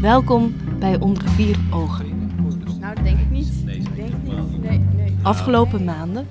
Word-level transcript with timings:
Welkom 0.00 0.54
bij 0.78 1.00
Onder 1.00 1.28
Vier 1.28 1.56
Ogen. 1.70 2.32
Nou, 2.80 2.94
dat 2.94 3.04
denk 3.04 3.18
ik 3.18 3.30
niet. 3.30 3.48
Ik 3.66 3.96
denk 3.96 4.12
niet. 4.22 4.62
Nee, 4.62 4.78
nee. 4.96 5.16
Afgelopen 5.22 5.84
maanden 5.84 6.26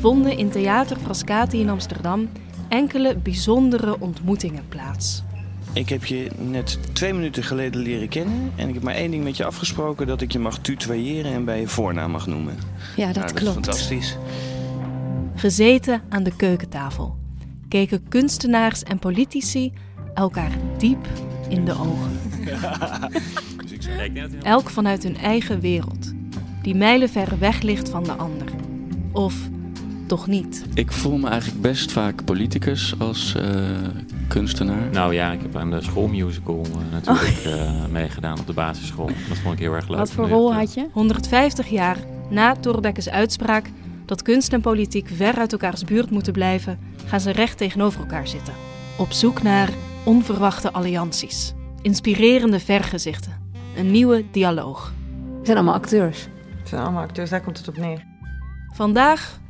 vonden 0.00 0.36
in 0.38 0.50
Theater 0.50 0.96
Frascati 0.96 1.60
in 1.60 1.68
Amsterdam 1.68 2.28
enkele 2.68 3.16
bijzondere 3.16 4.00
ontmoetingen 4.00 4.62
plaats. 4.68 5.22
Ik 5.72 5.88
heb 5.88 6.04
je 6.04 6.30
net 6.38 6.78
twee 6.92 7.14
minuten 7.14 7.42
geleden 7.42 7.80
leren 7.80 8.08
kennen. 8.08 8.52
En 8.56 8.68
ik 8.68 8.74
heb 8.74 8.82
maar 8.82 8.94
één 8.94 9.10
ding 9.10 9.24
met 9.24 9.36
je 9.36 9.44
afgesproken: 9.44 10.06
dat 10.06 10.20
ik 10.20 10.32
je 10.32 10.38
mag 10.38 10.58
tutoyeren 10.58 11.32
en 11.32 11.44
bij 11.44 11.60
je 11.60 11.68
voornaam 11.68 12.10
mag 12.10 12.26
noemen. 12.26 12.54
Ja, 12.96 13.06
dat 13.06 13.14
Nou, 13.14 13.26
dat 13.26 13.32
klopt. 13.32 13.56
is 13.58 13.64
fantastisch. 13.64 14.16
Gezeten 15.34 16.02
aan 16.08 16.22
de 16.22 16.36
keukentafel 16.36 17.16
keken 17.68 18.08
kunstenaars 18.08 18.82
en 18.82 18.98
politici 18.98 19.72
elkaar 20.14 20.50
diep 20.78 21.06
in 21.48 21.64
de 21.64 21.72
ogen. 21.72 22.18
Elk 24.42 24.70
vanuit 24.70 25.02
hun 25.02 25.16
eigen 25.16 25.60
wereld, 25.60 26.12
die 26.62 26.74
mijlenver 26.74 27.38
weg 27.38 27.62
ligt 27.62 27.88
van 27.88 28.02
de 28.02 28.12
ander. 28.12 28.48
Of 29.12 29.34
toch 30.06 30.26
niet. 30.26 30.64
Ik 30.74 30.92
voel 30.92 31.16
me 31.16 31.28
eigenlijk 31.28 31.62
best 31.62 31.92
vaak 31.92 32.24
politicus 32.24 32.94
als 32.98 33.34
eh, 33.34 33.44
kunstenaar. 34.28 34.90
Nou 34.92 35.14
ja, 35.14 35.32
ik 35.32 35.40
heb 35.42 35.56
aan 35.56 35.70
de 35.70 35.82
schoolmusical 35.82 36.64
eh, 36.64 36.92
natuurlijk 36.92 37.44
eh, 37.44 37.86
meegedaan 37.90 38.38
op 38.38 38.46
de 38.46 38.52
basisschool. 38.52 39.10
Dat 39.28 39.38
vond 39.38 39.54
ik 39.54 39.60
heel 39.60 39.72
erg 39.72 39.88
leuk. 39.88 39.98
Wat 39.98 40.12
voor 40.12 40.28
rol 40.28 40.54
had 40.54 40.74
je? 40.74 40.86
150 40.92 41.68
jaar 41.68 41.96
na 42.30 42.54
Thorbecke's 42.54 43.08
uitspraak 43.08 43.70
dat 44.06 44.22
kunst 44.22 44.52
en 44.52 44.60
politiek 44.60 45.08
ver 45.14 45.34
uit 45.34 45.52
elkaars 45.52 45.84
buurt 45.84 46.10
moeten 46.10 46.32
blijven, 46.32 46.78
gaan 47.06 47.20
ze 47.20 47.30
recht 47.30 47.58
tegenover 47.58 48.00
elkaar 48.00 48.28
zitten. 48.28 48.54
Op 48.98 49.12
zoek 49.12 49.42
naar 49.42 49.70
onverwachte 50.04 50.72
allianties, 50.72 51.54
inspirerende 51.84 52.60
vergezichten, 52.60 53.50
een 53.76 53.90
nieuwe 53.90 54.24
dialoog. 54.30 54.92
Het 55.36 55.46
zijn 55.46 55.56
allemaal 55.56 55.74
acteurs. 55.74 56.28
Het 56.58 56.68
zijn 56.68 56.82
allemaal 56.82 57.02
acteurs, 57.02 57.30
daar 57.30 57.40
komt 57.40 57.58
het 57.58 57.68
op 57.68 57.76
neer. 57.76 58.04
Vandaag 58.74 59.40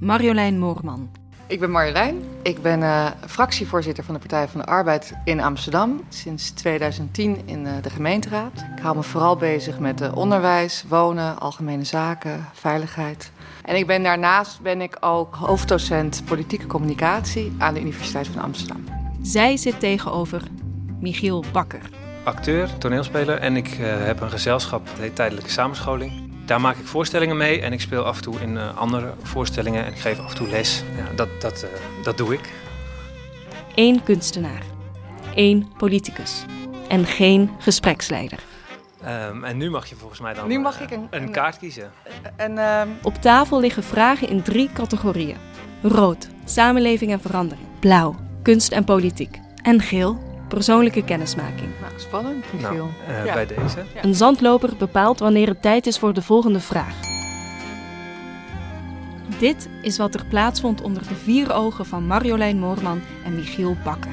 Marjolein 0.00 0.58
Moorman. 0.58 1.10
Ik 1.46 1.60
ben 1.60 1.70
Marjolein. 1.70 2.22
Ik 2.42 2.62
ben 2.62 2.82
eh, 2.82 3.06
fractievoorzitter 3.26 4.04
van 4.04 4.14
de 4.14 4.20
Partij 4.20 4.48
van 4.48 4.60
de 4.60 4.66
Arbeid 4.66 5.12
in 5.24 5.40
Amsterdam. 5.40 6.00
Sinds 6.08 6.50
2010 6.50 7.40
in 7.44 7.66
eh, 7.66 7.72
de 7.82 7.90
gemeenteraad. 7.90 8.64
Ik 8.76 8.82
hou 8.82 8.96
me 8.96 9.02
vooral 9.02 9.36
bezig 9.36 9.78
met 9.78 10.00
eh, 10.00 10.16
onderwijs, 10.16 10.84
wonen, 10.88 11.40
algemene 11.40 11.84
zaken, 11.84 12.46
veiligheid. 12.52 13.32
En 13.64 13.76
ik 13.76 13.86
ben 13.86 14.02
daarnaast 14.02 14.60
ben 14.60 14.80
ik 14.80 14.96
ook 15.00 15.34
hoofddocent 15.34 16.22
politieke 16.24 16.66
communicatie 16.66 17.52
aan 17.58 17.74
de 17.74 17.80
Universiteit 17.80 18.26
van 18.28 18.42
Amsterdam. 18.42 18.84
Zij 19.22 19.56
zit 19.56 19.80
tegenover 19.80 20.42
Michiel 21.00 21.44
Bakker. 21.52 21.80
acteur, 22.24 22.68
toneelspeler 22.78 23.38
en 23.38 23.56
ik 23.56 23.68
eh, 23.68 23.76
heb 24.04 24.20
een 24.20 24.30
gezelschap, 24.30 24.86
dat 24.86 24.98
heet 24.98 25.14
Tijdelijke 25.16 25.50
Samenscholing. 25.50 26.12
Daar 26.46 26.60
maak 26.60 26.76
ik 26.76 26.86
voorstellingen 26.86 27.36
mee 27.36 27.60
en 27.60 27.72
ik 27.72 27.80
speel 27.80 28.04
af 28.04 28.16
en 28.16 28.22
toe 28.22 28.40
in 28.40 28.56
eh, 28.56 28.76
andere 28.76 29.12
voorstellingen 29.22 29.84
en 29.84 29.92
ik 29.92 29.98
geef 29.98 30.18
af 30.18 30.30
en 30.30 30.36
toe 30.36 30.48
les. 30.48 30.82
Ja, 30.96 31.14
dat, 31.16 31.28
dat, 31.40 31.62
eh, 31.62 32.04
dat 32.04 32.16
doe 32.16 32.32
ik. 32.34 32.52
Eén 33.74 34.02
kunstenaar, 34.02 34.62
één 35.34 35.68
politicus 35.78 36.44
en 36.88 37.04
geen 37.06 37.50
gespreksleider. 37.58 38.38
Ehm, 39.02 39.44
en 39.44 39.56
nu 39.56 39.70
mag 39.70 39.86
je 39.86 39.94
volgens 39.96 40.20
mij 40.20 40.34
dan 40.34 40.48
Nu 40.48 40.58
mag 40.58 40.80
ik 40.80 40.90
een- 40.90 41.06
een 41.10 41.22
een- 41.22 41.30
kaart 41.30 41.58
kiezen. 41.58 41.90
En 42.36 42.58
ehm, 42.58 42.88
Op 43.02 43.14
tafel 43.14 43.60
liggen 43.60 43.82
vragen 43.82 44.28
in 44.28 44.42
drie 44.42 44.70
categorieën: 44.72 45.36
rood, 45.82 46.28
samenleving 46.44 47.12
en 47.12 47.20
verandering, 47.20 47.66
blauw, 47.80 48.14
kunst 48.42 48.72
en 48.72 48.84
politiek 48.84 49.40
en 49.62 49.80
geel, 49.80 50.32
persoonlijke 50.48 51.04
kennismaking. 51.04 51.68
nou, 51.80 51.92
spannend, 51.96 52.44
Michiel. 52.52 52.70
Nou, 53.06 53.18
eh, 53.18 53.24
Ja. 53.24 53.34
bij 53.34 53.46
deze. 53.46 53.84
Een 54.02 54.14
zandloper 54.14 54.76
bepaalt 54.76 55.18
wanneer 55.18 55.48
het 55.48 55.62
tijd 55.62 55.86
is 55.86 55.98
voor 55.98 56.14
de 56.14 56.22
volgende 56.22 56.60
vraag. 56.60 56.94
Dit 59.38 59.68
is 59.82 59.96
wat 59.98 60.14
er 60.14 60.24
plaatsvond 60.24 60.80
onder 60.80 61.08
de 61.08 61.14
vier 61.14 61.52
ogen 61.52 61.86
van 61.86 62.06
Marjolein 62.06 62.58
Moorman 62.58 63.02
en 63.24 63.34
Michiel 63.34 63.76
Bakker. 63.84 64.10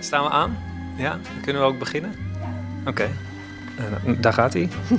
Staan 0.00 0.22
we 0.24 0.30
aan? 0.30 0.56
Ja, 0.96 1.10
dan 1.10 1.40
kunnen 1.42 1.62
we 1.62 1.68
ook 1.68 1.78
beginnen. 1.78 2.12
Oké, 2.86 3.08
Eh, 4.04 4.12
daar 4.20 4.32
gaat 4.32 4.52
hij. 4.52 4.68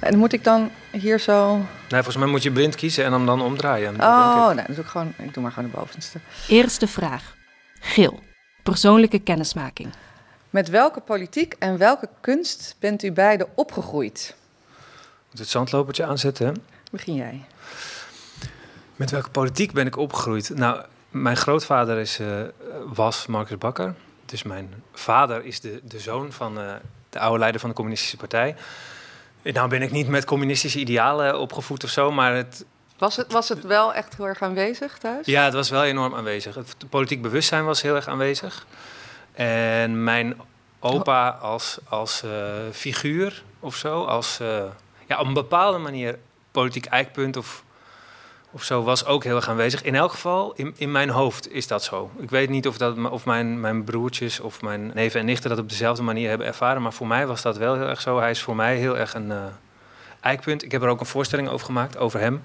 En 0.00 0.18
moet 0.18 0.32
ik 0.32 0.44
dan 0.44 0.70
hier 0.90 1.18
zo... 1.20 1.56
Nee, 1.56 1.64
volgens 1.88 2.16
mij 2.16 2.26
moet 2.26 2.42
je 2.42 2.50
blind 2.50 2.74
kiezen 2.74 3.04
en 3.04 3.12
hem 3.12 3.26
dan 3.26 3.40
omdraaien. 3.42 3.96
Dat 3.96 4.06
Oh, 4.08 4.46
nee, 4.46 4.54
dan 4.54 4.64
doe 4.74 4.84
ik, 4.84 4.90
gewoon, 4.90 5.12
ik 5.16 5.34
doe 5.34 5.42
maar 5.42 5.52
gewoon 5.52 5.70
de 5.70 5.76
bovenste. 5.76 6.18
Eerste 6.48 6.86
vraag. 6.86 7.34
Geel, 7.80 8.20
persoonlijke 8.70 9.18
kennismaking. 9.18 9.88
Met 10.50 10.68
welke 10.68 11.00
politiek 11.00 11.54
en 11.58 11.78
welke 11.78 12.08
kunst 12.20 12.76
bent 12.78 13.02
u 13.02 13.12
beiden 13.12 13.46
opgegroeid? 13.54 14.36
Moet 15.30 15.38
het 15.38 15.48
zandlopertje 15.48 16.04
aanzetten, 16.04 16.46
hè? 16.46 16.52
Begin 16.90 17.14
jij. 17.14 17.44
Met 18.96 19.10
welke 19.10 19.30
politiek 19.30 19.72
ben 19.72 19.86
ik 19.86 19.96
opgegroeid? 19.96 20.50
Nou, 20.54 20.84
mijn 21.10 21.36
grootvader 21.36 21.98
is, 21.98 22.18
eh, 22.18 22.28
was 22.86 23.26
Marcus 23.26 23.58
Bakker. 23.58 23.94
Dus 24.24 24.42
mijn 24.42 24.82
vader 24.92 25.44
is 25.44 25.60
de, 25.60 25.80
de 25.84 25.98
zoon 25.98 26.32
van 26.32 26.58
eh, 26.58 26.74
de 27.10 27.18
oude 27.18 27.38
leider 27.38 27.60
van 27.60 27.68
de 27.68 27.76
Communistische 27.76 28.16
Partij. 28.16 28.56
En 29.42 29.52
Nou 29.52 29.68
ben 29.68 29.82
ik 29.82 29.90
niet 29.90 30.08
met 30.08 30.24
communistische 30.24 30.78
idealen 30.78 31.40
opgevoed 31.40 31.84
of 31.84 31.90
zo, 31.90 32.12
maar 32.12 32.34
het, 32.34 32.64
Was 32.98 33.16
het, 33.16 33.32
was 33.32 33.48
het 33.48 33.62
wel 33.62 33.94
echt 33.94 34.16
heel 34.16 34.26
erg 34.26 34.42
aanwezig 34.42 34.98
thuis? 34.98 35.26
ja, 35.26 35.44
het 35.44 35.54
was 35.54 35.70
wel 35.70 35.84
enorm 35.84 36.14
aanwezig. 36.14 36.54
Het 36.54 36.76
politiek 36.88 37.22
bewustzijn 37.22 37.64
was 37.64 37.82
heel 37.82 37.94
erg 37.94 38.08
aanwezig. 38.08 38.66
En 39.32 40.04
mijn 40.04 40.40
opa 40.80 41.28
als, 41.28 41.78
als 41.88 42.22
eh, 42.22 42.30
figuur 42.72 43.42
of 43.60 43.76
zo, 43.76 44.04
als 44.04 44.40
eh, 44.40 44.64
ja, 45.06 45.20
op 45.20 45.26
een 45.26 45.32
bepaalde 45.32 45.78
manier 45.78 46.18
politiek 46.50 46.86
eikpunt 46.86 47.36
of, 47.36 47.64
of 48.50 48.62
zo, 48.62 48.82
was 48.82 49.04
ook 49.04 49.24
heel 49.24 49.36
erg 49.36 49.48
aanwezig. 49.48 49.82
In 49.82 49.94
elk 49.94 50.10
geval, 50.10 50.52
in, 50.56 50.74
in 50.76 50.92
mijn 50.92 51.10
hoofd 51.10 51.52
is 51.52 51.66
dat 51.66 51.84
zo. 51.84 52.10
Ik 52.18 52.30
weet 52.30 52.48
niet 52.48 52.66
of, 52.66 52.78
dat, 52.78 53.10
of 53.10 53.24
mijn, 53.24 53.60
mijn 53.60 53.84
broertjes 53.84 54.40
of 54.40 54.62
mijn 54.62 54.90
neven 54.94 55.20
en 55.20 55.26
nichten 55.26 55.50
dat 55.50 55.58
op 55.58 55.68
dezelfde 55.68 56.02
manier 56.02 56.28
hebben 56.28 56.46
ervaren, 56.46 56.82
maar 56.82 56.92
voor 56.92 57.06
mij 57.06 57.26
was 57.26 57.42
dat 57.42 57.56
wel 57.56 57.74
heel 57.74 57.88
erg 57.88 58.00
zo. 58.00 58.18
Hij 58.18 58.30
is 58.30 58.42
voor 58.42 58.56
mij 58.56 58.76
heel 58.76 58.98
erg 58.98 59.14
een 59.14 59.32
eh, 59.32 59.44
Ik 60.32 60.72
heb 60.72 60.82
er 60.82 60.88
ook 60.88 61.00
een 61.00 61.06
voorstelling 61.06 61.48
over 61.48 61.66
gemaakt, 61.66 61.96
over 61.96 62.20
hem. 62.20 62.44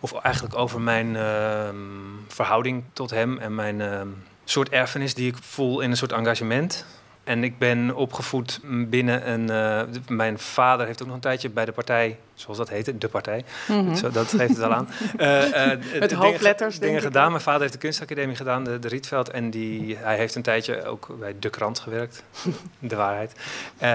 Of 0.00 0.12
eigenlijk 0.12 0.56
over 0.56 0.80
mijn 0.80 1.16
ehm, 1.16 1.76
verhouding 2.28 2.84
tot 2.92 3.10
hem 3.10 3.38
en 3.38 3.54
mijn 3.54 3.80
ehm, 3.80 4.08
soort 4.44 4.68
erfenis 4.68 5.14
die 5.14 5.28
ik 5.28 5.36
voel 5.40 5.80
in 5.80 5.90
een 5.90 5.96
soort 5.96 6.12
engagement. 6.12 6.86
En 7.24 7.44
ik 7.44 7.58
ben 7.58 7.94
opgevoed 7.94 8.60
binnen 8.64 9.30
een. 9.30 9.50
eh, 9.50 9.82
mijn 10.08 10.38
vader 10.38 10.86
heeft 10.86 11.00
ook 11.00 11.06
nog 11.06 11.16
een 11.16 11.22
tijdje 11.22 11.50
bij 11.50 11.64
de 11.64 11.72
partij, 11.72 12.18
zoals 12.34 12.58
dat 12.58 12.68
heette, 12.68 12.98
de 12.98 13.08
partij. 13.08 13.44
Mhm. 13.68 13.94
Zo, 13.94 14.10
dat 14.10 14.28
geeft 14.28 14.56
het 14.56 14.62
al 14.62 14.72
aan. 14.72 14.88
Met 15.98 16.12
hoofdletters, 16.12 16.78
Dingen 16.78 17.00
gedaan. 17.00 17.30
Mijn 17.30 17.42
vader 17.42 17.60
heeft 17.60 17.72
de 17.72 17.78
kunstacademie 17.78 18.36
gedaan, 18.36 18.64
de, 18.64 18.78
de 18.78 18.88
Rietveld. 18.88 19.30
En 19.30 19.50
die, 19.50 19.96
hij 19.96 20.16
heeft 20.16 20.34
een 20.34 20.42
tijdje 20.42 20.84
ook 20.84 21.16
bij 21.18 21.34
De 21.38 21.50
Krant 21.50 21.78
gewerkt. 21.78 22.24
de 22.78 22.96
waarheid. 22.96 23.32
Eh, 23.76 23.88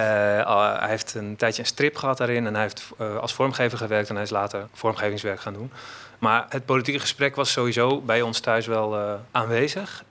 hij 0.80 0.90
heeft 0.90 1.14
een 1.14 1.36
tijdje 1.36 1.62
een 1.62 1.68
strip 1.68 1.96
gehad 1.96 2.18
daarin. 2.18 2.46
En 2.46 2.54
hij 2.54 2.64
heeft 2.64 2.90
eh, 2.98 3.18
als 3.18 3.34
vormgever 3.34 3.78
gewerkt. 3.78 4.10
En 4.10 4.16
hij 4.16 4.24
is 4.24 4.30
later 4.30 4.68
vormgevingswerk 4.74 5.40
gaan 5.40 5.54
doen. 5.54 5.72
Maar 6.20 6.46
het 6.50 6.66
politieke 6.66 7.00
gesprek 7.00 7.36
was 7.36 7.52
sowieso 7.52 8.02
bij 8.02 8.22
ons 8.22 8.40
thuis 8.40 8.68
wel 8.68 9.20
aanwezig. 9.32 10.04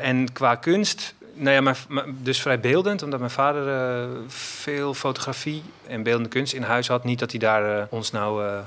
En 0.00 0.32
qua 0.32 0.54
kunst, 0.54 1.14
nou 1.40 1.54
ja, 1.64 1.74
mijn- 1.88 2.18
dus 2.22 2.40
vrij 2.40 2.60
beeldend, 2.60 3.02
omdat 3.02 3.18
mijn 3.18 3.30
vader 3.30 3.68
eh, 3.68 4.08
veel 4.28 4.94
fotografie 4.94 5.62
en 5.86 6.02
beeldende 6.02 6.28
kunst 6.28 6.52
in 6.52 6.62
huis 6.62 6.88
had. 6.88 7.04
Niet 7.04 7.18
dat 7.18 7.30
hij 7.30 7.40
daar 7.40 7.78
eh, 7.80 7.84
ons 7.90 8.10
nou 8.10 8.46
eh, 8.46 8.58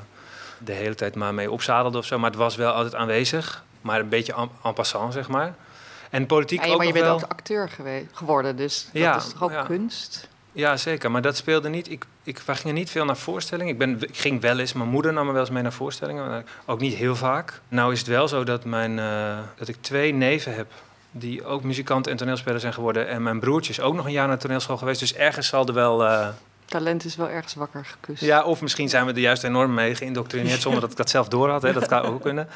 de 0.58 0.72
hele 0.72 0.96
tijd 0.96 1.16
maar 1.16 1.34
mee 1.34 1.52
opzadelde 1.52 1.98
of 1.98 2.06
zo, 2.06 2.20
maar 2.20 2.30
het 2.30 2.40
was 2.40 2.56
wel 2.56 2.72
altijd 2.74 2.96
aanwezig. 2.96 3.64
Maar 3.82 4.00
een 4.00 4.10
beetje 4.10 4.34
en, 4.36 4.50
en 4.64 4.74
passant, 4.74 5.14
zeg 5.14 5.28
maar. 5.28 5.54
En 6.10 6.26
politiek 6.26 6.66
Ja, 6.66 6.72
ook 6.72 6.78
maar 6.78 6.86
je 6.88 6.94
bent 6.94 7.06
wel. 7.06 7.14
ook 7.14 7.24
acteur 7.24 7.70
geworden, 8.14 8.56
dus 8.56 8.90
Ja, 8.94 9.14
dat 9.14 9.24
is 9.24 9.30
toch 9.32 9.44
ook 9.44 9.52
ja. 9.52 9.64
kunst? 9.64 10.28
Ja, 10.52 10.78
zeker. 10.78 11.12
Maar 11.12 11.22
dat 11.22 11.36
speelde 11.38 11.70
niet. 11.70 11.92
Ik, 11.92 12.06
ik, 12.24 12.40
wij 12.46 12.56
gingen 12.56 12.76
niet 12.76 12.90
veel 12.90 13.06
naar 13.06 13.18
voorstellingen. 13.18 13.72
Ik, 13.74 13.78
ben, 13.80 14.02
ik 14.02 14.18
ging 14.18 14.42
wel 14.42 14.60
eens, 14.60 14.74
mijn 14.74 14.90
moeder 14.90 15.14
nam 15.14 15.26
me 15.26 15.32
wel 15.32 15.42
eens 15.42 15.50
mee 15.50 15.64
naar 15.64 15.74
voorstellingen. 15.74 16.28
Maar 16.28 16.44
ook 16.66 16.80
niet 16.80 16.94
heel 16.94 17.16
vaak. 17.16 17.62
Nou 17.68 17.92
is 17.92 18.00
het 18.00 18.08
wel 18.08 18.28
zo 18.28 18.44
dat, 18.44 18.66
mijn, 18.66 18.96
dat 19.56 19.68
ik 19.68 19.76
twee 19.82 20.14
neven 20.14 20.56
heb 20.56 20.68
die 21.16 21.46
ook 21.46 21.64
muzikant 21.64 22.08
en 22.08 22.18
toneelspeler 22.18 22.60
zijn 22.60 22.74
geworden. 22.74 23.08
En 23.08 23.24
mijn 23.24 23.40
broertje 23.40 23.72
is 23.72 23.80
ook 23.80 23.94
nog 23.94 24.06
een 24.06 24.12
jaar 24.12 24.28
naar 24.28 24.36
de 24.36 24.42
toneelschool 24.42 24.78
geweest. 24.78 25.00
Dus 25.00 25.14
ergens 25.14 25.48
zal 25.48 25.66
er 25.68 25.74
wel... 25.74 26.06
eh, 26.06 26.28
Talent 26.66 27.06
is 27.06 27.16
wel 27.16 27.30
ergens 27.30 27.54
wakker 27.54 27.86
gekust. 27.86 28.22
ja, 28.22 28.44
of 28.44 28.62
misschien 28.62 28.90
zijn 28.90 29.06
we 29.06 29.12
er 29.12 29.20
juist 29.20 29.44
enorm 29.44 29.74
mee 29.74 29.96
geïndoctrineerd 29.96 30.62
zonder 30.68 30.82
dat 30.82 30.92
ik 30.92 30.98
dat 30.98 31.10
zelf 31.10 31.28
door 31.28 31.50
had. 31.50 31.62
Hè. 31.62 31.74
Dat 31.74 31.88
kan 31.88 32.02
ook 32.02 32.22
kunnen. 32.22 32.48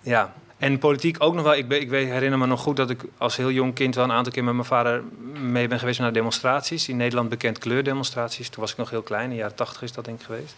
Ja. 0.00 0.32
En 0.58 0.78
politiek 0.78 1.16
ook 1.18 1.34
nog 1.34 1.44
wel. 1.44 1.54
Ik, 1.54 1.68
ben, 1.68 1.80
ik 1.80 1.90
weet, 1.90 2.08
herinner 2.08 2.38
me 2.38 2.46
nog 2.46 2.60
goed 2.60 2.76
dat 2.76 2.90
ik 2.90 3.04
als 3.18 3.36
heel 3.36 3.50
jong 3.50 3.74
kind 3.74 3.94
wel 3.94 4.04
een 4.04 4.12
aantal 4.12 4.32
keer 4.32 4.44
met 4.44 4.54
mijn 4.54 4.66
vader 4.66 5.02
mee 5.40 5.68
ben 5.68 5.78
geweest 5.78 6.00
naar 6.00 6.12
demonstraties. 6.12 6.88
In 6.88 6.96
Nederland 6.96 7.28
bekend 7.28 7.58
kleurdemonstraties. 7.58 8.48
Toen 8.48 8.60
was 8.60 8.70
ik 8.70 8.76
nog 8.76 8.90
heel 8.90 9.02
klein, 9.02 9.24
in 9.24 9.30
de 9.30 9.36
jaren 9.36 9.54
tachtig 9.54 9.82
is 9.82 9.92
dat 9.92 10.04
denk 10.04 10.20
ik 10.20 10.26
geweest. 10.26 10.54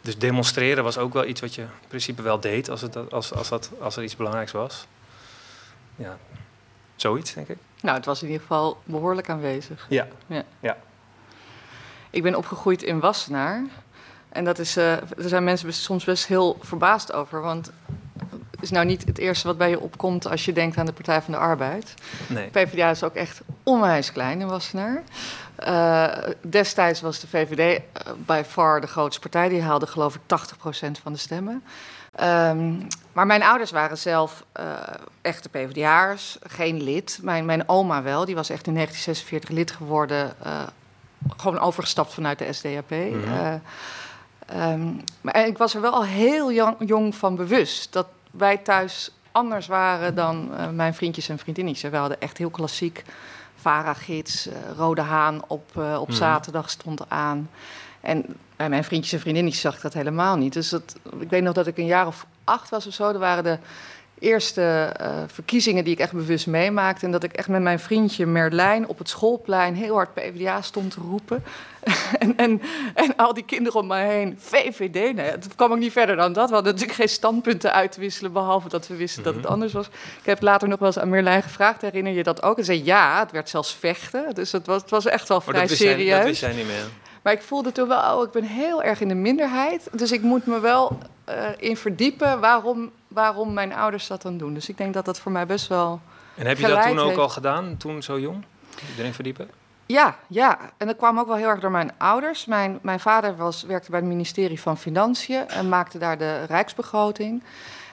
Dus 0.00 0.18
demonstreren 0.18 0.84
was 0.84 0.98
ook 0.98 1.12
wel 1.12 1.26
iets 1.26 1.40
wat 1.40 1.54
je 1.54 1.60
in 1.62 1.68
principe 1.88 2.22
wel 2.22 2.40
deed 2.40 2.70
als, 2.70 2.80
het, 2.80 3.10
als, 3.12 3.34
als, 3.34 3.48
dat, 3.48 3.70
als 3.80 3.96
er 3.96 4.02
iets 4.02 4.16
belangrijks 4.16 4.52
was. 4.52 4.86
Ja, 6.02 6.18
zoiets 6.96 7.34
denk 7.34 7.48
ik. 7.48 7.58
Nou, 7.80 7.96
het 7.96 8.04
was 8.04 8.20
in 8.22 8.26
ieder 8.26 8.40
geval 8.40 8.80
behoorlijk 8.84 9.28
aanwezig. 9.28 9.86
Ja. 9.88 10.06
Ja. 10.26 10.44
ja. 10.60 10.76
Ik 12.10 12.22
ben 12.22 12.34
opgegroeid 12.34 12.82
in 12.82 13.00
Wassenaar. 13.00 13.62
En 14.28 14.44
dat 14.44 14.58
is, 14.58 14.76
uh, 14.76 14.84
daar 14.84 15.28
zijn 15.28 15.44
mensen 15.44 15.72
soms 15.72 16.04
best 16.04 16.26
heel 16.26 16.58
verbaasd 16.60 17.12
over. 17.12 17.40
Want 17.40 17.72
het 18.50 18.62
is 18.62 18.70
nou 18.70 18.86
niet 18.86 19.04
het 19.04 19.18
eerste 19.18 19.46
wat 19.46 19.58
bij 19.58 19.70
je 19.70 19.80
opkomt 19.80 20.26
als 20.26 20.44
je 20.44 20.52
denkt 20.52 20.76
aan 20.76 20.86
de 20.86 20.92
Partij 20.92 21.22
van 21.22 21.32
de 21.32 21.38
Arbeid. 21.38 21.94
Nee. 22.28 22.48
PvdA 22.48 22.90
is 22.90 23.02
ook 23.02 23.14
echt 23.14 23.40
onwijs 23.62 24.12
klein 24.12 24.40
in 24.40 24.46
Wassenaar. 24.46 25.02
Uh, 25.66 26.28
destijds 26.40 27.00
was 27.00 27.20
de 27.20 27.26
VVD 27.26 27.78
uh, 27.78 28.12
by 28.26 28.42
far 28.46 28.80
de 28.80 28.86
grootste 28.86 29.20
partij. 29.20 29.48
Die 29.48 29.62
haalde 29.62 29.86
geloof 29.86 30.14
ik 30.14 30.20
80% 30.20 30.90
van 31.02 31.12
de 31.12 31.18
stemmen. 31.18 31.62
Um, 32.20 32.86
maar 33.12 33.26
mijn 33.26 33.42
ouders 33.42 33.70
waren 33.70 33.98
zelf 33.98 34.44
uh, 34.60 34.78
echte 35.20 35.48
PvdA'ers, 35.48 36.38
geen 36.42 36.82
lid. 36.82 37.18
Mijn, 37.22 37.44
mijn 37.44 37.68
oma 37.68 38.02
wel, 38.02 38.24
die 38.24 38.34
was 38.34 38.50
echt 38.50 38.66
in 38.66 38.74
1946 38.74 39.50
lid 39.50 39.70
geworden. 39.70 40.34
gewoon 41.36 41.58
overgestapt 41.58 42.14
vanuit 42.14 42.38
de 42.38 42.52
SDAP. 42.52 42.90
Mm 42.90 43.22
-hmm. 43.24 43.60
um, 44.60 45.04
maar 45.20 45.46
ik 45.46 45.58
was 45.58 45.74
er 45.74 45.80
wel 45.80 45.92
al 45.92 46.04
heel 46.04 46.52
jong, 46.52 46.76
jong 46.78 47.14
van 47.14 47.36
bewust 47.36 47.92
dat 47.92 48.06
wij 48.30 48.56
thuis 48.56 49.10
anders 49.32 49.66
waren 49.66 50.14
dan 50.14 50.50
mijn 50.74 50.94
vriendjes 50.94 51.28
en 51.28 51.38
vriendinnetjes. 51.38 51.90
We 51.90 51.96
hadden 51.96 52.20
echt 52.20 52.38
heel 52.38 52.50
klassiek 52.50 53.02
Vara-gids, 53.56 54.48
Rode 54.76 55.00
Haan 55.00 55.42
op, 55.46 55.76
op 55.98 56.08
mm. 56.08 56.14
zaterdag 56.14 56.70
stond 56.70 57.08
aan. 57.08 57.48
En 58.02 58.24
bij 58.56 58.68
mijn 58.68 58.84
vriendjes 58.84 59.12
en 59.12 59.20
vriendinnetjes 59.20 59.62
zag 59.62 59.76
ik 59.76 59.82
dat 59.82 59.94
helemaal 59.94 60.36
niet. 60.36 60.52
Dus 60.52 60.68
dat, 60.68 60.96
ik 61.20 61.30
weet 61.30 61.42
nog 61.42 61.54
dat 61.54 61.66
ik 61.66 61.78
een 61.78 61.86
jaar 61.86 62.06
of 62.06 62.26
acht 62.44 62.70
was 62.70 62.86
of 62.86 62.94
zo. 62.94 63.08
Er 63.08 63.18
waren 63.18 63.44
de 63.44 63.58
eerste 64.22 64.96
uh, 65.00 65.08
verkiezingen 65.26 65.84
die 65.84 65.92
ik 65.92 65.98
echt 65.98 66.12
bewust 66.12 66.46
meemaakte. 66.46 67.06
En 67.06 67.12
dat 67.12 67.22
ik 67.22 67.32
echt 67.32 67.48
met 67.48 67.62
mijn 67.62 67.78
vriendje 67.78 68.26
Merlijn 68.26 68.88
op 68.88 68.98
het 68.98 69.08
schoolplein 69.08 69.74
heel 69.74 69.94
hard 69.94 70.14
PvdA 70.14 70.62
stond 70.62 70.90
te 70.90 71.00
roepen. 71.00 71.44
en, 72.18 72.36
en, 72.36 72.62
en 72.94 73.16
al 73.16 73.34
die 73.34 73.44
kinderen 73.44 73.80
om 73.80 73.86
mij 73.86 74.08
heen, 74.08 74.36
VVD. 74.38 75.14
Nee, 75.14 75.30
het 75.30 75.54
kwam 75.54 75.72
ook 75.72 75.78
niet 75.78 75.92
verder 75.92 76.16
dan 76.16 76.32
dat. 76.32 76.48
We 76.48 76.54
hadden 76.54 76.72
natuurlijk 76.72 76.98
geen 76.98 77.08
standpunten 77.08 77.72
uit 77.72 77.92
te 77.92 78.00
wisselen, 78.00 78.32
behalve 78.32 78.68
dat 78.68 78.88
we 78.88 78.96
wisten 78.96 79.22
dat 79.22 79.34
het 79.34 79.46
anders 79.46 79.72
was. 79.72 79.86
Ik 79.86 80.26
heb 80.26 80.42
later 80.42 80.68
nog 80.68 80.78
wel 80.78 80.88
eens 80.88 80.98
aan 80.98 81.08
Merlijn 81.08 81.42
gevraagd, 81.42 81.82
herinner 81.82 82.12
je 82.12 82.22
dat 82.22 82.42
ook? 82.42 82.58
En 82.58 82.64
zei 82.64 82.84
ja, 82.84 83.20
het 83.20 83.30
werd 83.30 83.48
zelfs 83.48 83.74
vechten. 83.74 84.34
Dus 84.34 84.52
het 84.52 84.66
was, 84.66 84.80
het 84.80 84.90
was 84.90 85.06
echt 85.06 85.28
wel 85.28 85.40
vrij 85.40 85.66
dat 85.66 85.76
serieus. 85.76 86.06
Jij, 86.06 86.16
dat 86.16 86.26
wist 86.26 86.56
niet 86.56 86.66
meer. 86.66 86.86
Maar 87.22 87.32
ik 87.32 87.42
voelde 87.42 87.72
toen 87.72 87.88
wel, 87.88 88.16
oh, 88.16 88.24
ik 88.24 88.30
ben 88.30 88.44
heel 88.44 88.82
erg 88.82 89.00
in 89.00 89.08
de 89.08 89.14
minderheid. 89.14 89.88
Dus 89.92 90.12
ik 90.12 90.22
moet 90.22 90.46
me 90.46 90.60
wel 90.60 90.98
uh, 91.28 91.48
in 91.56 91.76
verdiepen 91.76 92.40
waarom, 92.40 92.90
waarom 93.08 93.52
mijn 93.52 93.72
ouders 93.72 94.06
dat 94.06 94.22
dan 94.22 94.38
doen. 94.38 94.54
Dus 94.54 94.68
ik 94.68 94.76
denk 94.76 94.94
dat 94.94 95.04
dat 95.04 95.20
voor 95.20 95.32
mij 95.32 95.46
best 95.46 95.68
wel. 95.68 96.00
En 96.34 96.46
heb 96.46 96.58
je 96.58 96.66
dat 96.66 96.82
toen 96.82 96.98
ook 96.98 97.06
heeft. 97.06 97.18
al 97.18 97.28
gedaan, 97.28 97.76
toen 97.76 98.02
zo 98.02 98.20
jong? 98.20 98.44
Iedereen 98.90 99.14
verdiepen? 99.14 99.50
Ja, 99.86 100.16
ja. 100.26 100.58
En 100.76 100.86
dat 100.86 100.96
kwam 100.96 101.18
ook 101.18 101.26
wel 101.26 101.36
heel 101.36 101.48
erg 101.48 101.60
door 101.60 101.70
mijn 101.70 101.92
ouders. 101.98 102.44
Mijn, 102.44 102.78
mijn 102.82 103.00
vader 103.00 103.36
was, 103.36 103.62
werkte 103.62 103.90
bij 103.90 104.00
het 104.00 104.08
ministerie 104.08 104.60
van 104.60 104.78
Financiën 104.78 105.48
en 105.48 105.68
maakte 105.68 105.98
daar 105.98 106.18
de 106.18 106.44
rijksbegroting. 106.44 107.42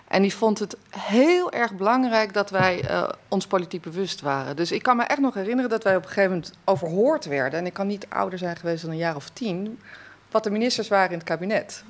En 0.10 0.22
die 0.22 0.34
vond 0.36 0.60
het 0.60 0.78
heel 0.90 1.52
erg 1.52 1.74
belangrijk 1.74 2.34
dat 2.34 2.50
wij 2.50 2.90
uh, 2.90 3.10
ons 3.28 3.48
politiek 3.48 3.82
bewust 3.82 4.22
waren. 4.22 4.56
Dus 4.56 4.72
ik 4.72 4.84
kan 4.84 4.98
me 4.98 5.04
echt 5.04 5.20
nog 5.20 5.34
herinneren 5.34 5.70
dat 5.70 5.84
wij 5.84 5.96
op 5.96 6.02
een 6.02 6.08
gegeven 6.08 6.32
moment 6.32 6.54
overhoord 6.66 7.26
werden. 7.26 7.60
En 7.60 7.66
ik 7.66 7.74
kan 7.74 7.88
niet 7.88 8.06
ouder 8.10 8.40
zijn 8.40 8.56
geweest 8.56 8.82
dan 8.82 8.92
een 8.92 8.98
jaar 8.98 9.16
of 9.16 9.30
tien. 9.30 9.80
Wat 10.32 10.44
de 10.44 10.50
ministers 10.50 10.88
waren 10.88 11.12
in 11.12 11.18
het 11.18 11.28
kabinet. 11.28 11.84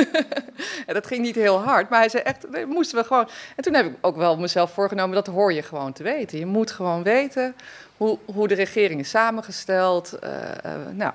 en 0.86 0.94
dat 0.94 1.06
ging 1.06 1.22
niet 1.22 1.34
heel 1.34 1.58
hard, 1.62 1.88
maar 1.88 1.98
hij 1.98 2.08
zei 2.08 2.22
echt, 2.22 2.50
nee, 2.50 2.66
moesten 2.66 2.98
we 2.98 3.04
gewoon. 3.04 3.28
En 3.56 3.62
toen 3.62 3.74
heb 3.74 3.86
ik 3.86 3.96
ook 4.00 4.16
wel 4.16 4.38
mezelf 4.38 4.72
voorgenomen, 4.72 5.14
dat 5.14 5.26
hoor 5.26 5.52
je 5.52 5.62
gewoon 5.62 5.92
te 5.92 6.02
weten. 6.02 6.38
Je 6.38 6.46
moet 6.46 6.70
gewoon 6.70 7.02
weten 7.02 7.54
hoe, 7.96 8.18
hoe 8.24 8.48
de 8.48 8.54
regering 8.54 9.00
is 9.00 9.10
samengesteld. 9.10 10.18
Uh, 10.24 10.30
uh, 10.30 10.72
nou, 10.92 11.12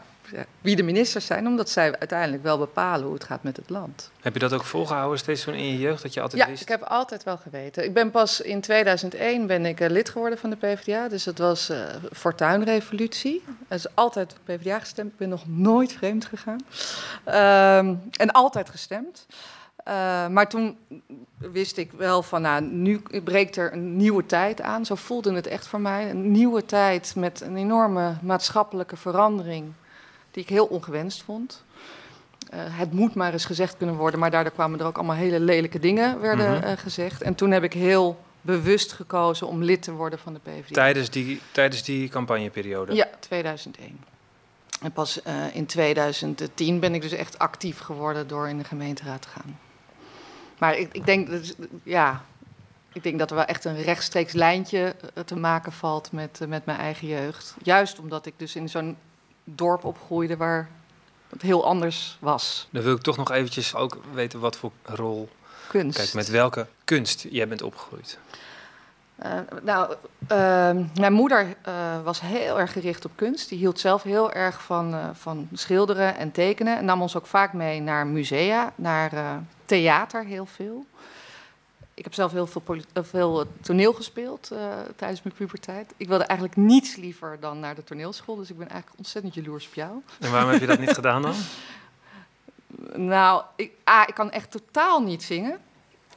wie 0.61 0.75
de 0.75 0.83
ministers 0.83 1.25
zijn, 1.25 1.47
omdat 1.47 1.69
zij 1.69 1.99
uiteindelijk 1.99 2.43
wel 2.43 2.57
bepalen 2.57 3.05
hoe 3.05 3.13
het 3.13 3.23
gaat 3.23 3.43
met 3.43 3.57
het 3.57 3.69
land. 3.69 4.11
Heb 4.21 4.33
je 4.33 4.39
dat 4.39 4.53
ook 4.53 4.63
volgehouden 4.63 5.19
steeds 5.19 5.43
toen 5.43 5.53
in 5.53 5.65
je 5.65 5.79
jeugd, 5.79 6.01
dat 6.01 6.13
je 6.13 6.21
altijd 6.21 6.41
ja, 6.41 6.47
wist? 6.47 6.61
ik 6.61 6.67
heb 6.67 6.81
altijd 6.81 7.23
wel 7.23 7.37
geweten. 7.37 7.83
Ik 7.83 7.93
ben 7.93 8.11
pas 8.11 8.41
in 8.41 8.61
2001 8.61 9.47
ben 9.47 9.65
ik 9.65 9.79
uh, 9.79 9.89
lid 9.89 10.09
geworden 10.09 10.39
van 10.39 10.49
de 10.49 10.55
PvdA, 10.55 11.07
dus 11.07 11.25
het 11.25 11.37
was 11.37 11.69
uh, 11.69 11.77
Fortuinrevolutie. 12.11 13.43
Er 13.67 13.75
is 13.75 13.95
altijd 13.95 14.35
PvdA 14.43 14.79
gestemd, 14.79 15.11
ik 15.11 15.17
ben 15.17 15.29
nog 15.29 15.47
nooit 15.47 15.93
vreemd 15.93 16.25
gegaan. 16.25 16.59
Um, 17.79 18.01
en 18.11 18.31
altijd 18.31 18.69
gestemd. 18.69 19.25
Uh, 19.87 20.27
maar 20.27 20.49
toen 20.49 20.77
wist 21.37 21.77
ik 21.77 21.91
wel 21.91 22.23
van, 22.23 22.41
nou, 22.41 22.63
nu 22.63 23.01
breekt 23.23 23.55
er 23.55 23.73
een 23.73 23.97
nieuwe 23.97 24.25
tijd 24.25 24.61
aan. 24.61 24.85
Zo 24.85 24.95
voelde 24.95 25.33
het 25.33 25.47
echt 25.47 25.67
voor 25.67 25.81
mij. 25.81 26.09
Een 26.09 26.31
nieuwe 26.31 26.65
tijd 26.65 27.13
met 27.15 27.41
een 27.41 27.57
enorme 27.57 28.13
maatschappelijke 28.21 28.95
verandering 28.95 29.73
die 30.31 30.43
ik 30.43 30.49
heel 30.49 30.65
ongewenst 30.65 31.23
vond. 31.23 31.63
Uh, 32.53 32.59
het 32.59 32.91
moet 32.93 33.15
maar 33.15 33.33
eens 33.33 33.45
gezegd 33.45 33.77
kunnen 33.77 33.95
worden, 33.95 34.19
maar 34.19 34.31
daardoor 34.31 34.53
kwamen 34.53 34.79
er 34.79 34.85
ook 34.85 34.97
allemaal 34.97 35.15
hele 35.15 35.39
lelijke 35.39 35.79
dingen 35.79 36.19
werden 36.19 36.47
mm 36.47 36.61
-hmm. 36.61 36.71
uh, 36.71 36.77
gezegd. 36.77 37.21
En 37.21 37.35
toen 37.35 37.51
heb 37.51 37.63
ik 37.63 37.73
heel 37.73 38.19
bewust 38.41 38.91
gekozen 38.91 39.47
om 39.47 39.63
lid 39.63 39.81
te 39.81 39.91
worden 39.91 40.19
van 40.19 40.33
de 40.33 40.39
PvdA. 40.39 40.73
Tijdens 40.73 41.09
die, 41.09 41.41
tijdens 41.51 41.83
die 41.83 42.09
campagneperiode? 42.09 42.93
Ja, 42.95 43.07
2001. 43.19 44.03
En 44.81 44.91
pas 44.91 45.19
uh, 45.27 45.55
in 45.55 45.65
2010 45.65 46.79
ben 46.79 46.93
ik 46.93 47.01
dus 47.01 47.11
echt 47.11 47.39
actief 47.39 47.79
geworden 47.79 48.27
door 48.27 48.49
in 48.49 48.57
de 48.57 48.63
gemeenteraad 48.63 49.21
te 49.21 49.27
gaan. 49.27 49.59
Maar 50.57 50.77
ik, 50.77 50.93
ik 50.93 51.05
denk, 51.05 51.29
dat, 51.29 51.55
ja, 51.83 52.25
ik 52.93 53.03
denk 53.03 53.19
dat 53.19 53.29
er 53.29 53.35
wel 53.35 53.45
echt 53.45 53.65
een 53.65 53.81
rechtstreeks 53.81 54.33
lijntje 54.33 54.95
te 55.25 55.35
maken 55.35 55.71
valt 55.71 56.11
met, 56.11 56.39
met 56.47 56.65
mijn 56.65 56.77
eigen 56.77 57.07
jeugd. 57.07 57.55
Juist 57.63 57.99
omdat 57.99 58.25
ik 58.25 58.33
dus 58.37 58.55
in 58.55 58.69
zo'n 58.69 58.97
dorp 59.43 59.85
opgroeide 59.85 60.37
waar 60.37 60.69
het 61.29 61.41
heel 61.41 61.65
anders 61.65 62.17
was. 62.19 62.67
Dan 62.69 62.83
wil 62.83 62.95
ik 62.95 63.01
toch 63.01 63.17
nog 63.17 63.31
eventjes 63.31 63.75
ook 63.75 63.97
weten 64.13 64.39
wat 64.39 64.55
voor 64.55 64.71
rol... 64.83 65.29
Kunst. 65.67 65.97
Kijk, 65.97 66.13
met 66.13 66.29
welke 66.29 66.67
kunst 66.83 67.25
jij 67.29 67.47
bent 67.47 67.61
opgegroeid. 67.61 68.19
Uh, 69.25 69.31
nou, 69.61 69.91
uh, 69.91 70.85
mijn 70.99 71.13
moeder 71.13 71.55
uh, 71.67 71.73
was 72.03 72.21
heel 72.21 72.59
erg 72.59 72.71
gericht 72.71 73.05
op 73.05 73.11
kunst. 73.15 73.49
Die 73.49 73.57
hield 73.57 73.79
zelf 73.79 74.03
heel 74.03 74.31
erg 74.31 74.61
van, 74.63 74.93
uh, 74.93 75.09
van 75.13 75.47
schilderen 75.53 76.15
en 76.15 76.31
tekenen. 76.31 76.77
En 76.77 76.85
nam 76.85 77.01
ons 77.01 77.17
ook 77.17 77.25
vaak 77.25 77.53
mee 77.53 77.81
naar 77.81 78.07
musea, 78.07 78.73
naar 78.75 79.41
theater 79.65 80.25
heel 80.25 80.45
veel. 80.45 80.85
Ik 82.01 82.07
heb 82.07 82.15
zelf 82.15 82.31
heel 82.31 82.47
veel, 82.47 82.63
veel 82.93 83.45
toneel 83.61 83.93
gespeeld 83.93 84.49
uh, 84.53 84.59
tijdens 84.95 85.21
mijn 85.21 85.35
puberteit. 85.35 85.93
Ik 85.97 86.07
wilde 86.07 86.23
eigenlijk 86.23 86.59
niets 86.59 86.95
liever 86.95 87.37
dan 87.39 87.59
naar 87.59 87.75
de 87.75 87.83
toneelschool. 87.83 88.35
Dus 88.35 88.49
ik 88.49 88.57
ben 88.57 88.69
eigenlijk 88.69 88.97
ontzettend 88.97 89.33
jaloers 89.33 89.67
op 89.67 89.73
jou. 89.73 89.91
En 90.19 90.31
waarom 90.31 90.49
heb 90.49 90.59
je 90.59 90.67
dat 90.67 90.79
niet 90.79 90.93
gedaan 90.93 91.21
dan? 91.21 91.33
Nou, 92.95 93.43
ik, 93.55 93.71
ah, 93.83 94.03
ik 94.07 94.13
kan 94.13 94.31
echt 94.31 94.51
totaal 94.51 95.01
niet 95.01 95.23
zingen. 95.23 95.59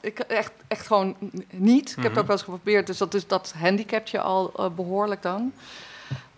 Ik, 0.01 0.19
echt, 0.19 0.53
echt 0.69 0.87
gewoon 0.87 1.17
niet. 1.51 1.91
Ik 1.91 2.03
heb 2.03 2.11
het 2.11 2.19
ook 2.19 2.27
wel 2.27 2.37
eens 2.37 2.45
geprobeerd. 2.45 2.87
Dus 2.87 2.99
dat, 2.99 3.15
is, 3.15 3.27
dat 3.27 3.55
handicapt 3.59 4.11
je 4.11 4.21
al 4.21 4.53
uh, 4.57 4.69
behoorlijk 4.69 5.23
dan. 5.23 5.53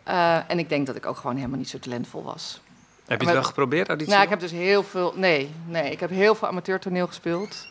Uh, 0.08 0.50
en 0.50 0.58
ik 0.58 0.68
denk 0.68 0.86
dat 0.86 0.96
ik 0.96 1.06
ook 1.06 1.16
gewoon 1.16 1.36
helemaal 1.36 1.58
niet 1.58 1.68
zo 1.68 1.78
talentvol 1.78 2.22
was. 2.22 2.60
Heb 3.06 3.20
je 3.20 3.26
het 3.26 3.36
wel 3.36 3.44
geprobeerd, 3.44 3.88
auditie? 3.88 4.12
Nou, 4.12 4.24
ik 4.24 4.30
heb 4.30 4.40
dus 4.40 4.50
heel 4.50 4.82
veel... 4.82 5.12
Nee, 5.16 5.50
nee, 5.66 5.90
ik 5.90 6.00
heb 6.00 6.10
heel 6.10 6.34
veel 6.34 6.48
amateurtoneel 6.48 7.06
gespeeld. 7.06 7.66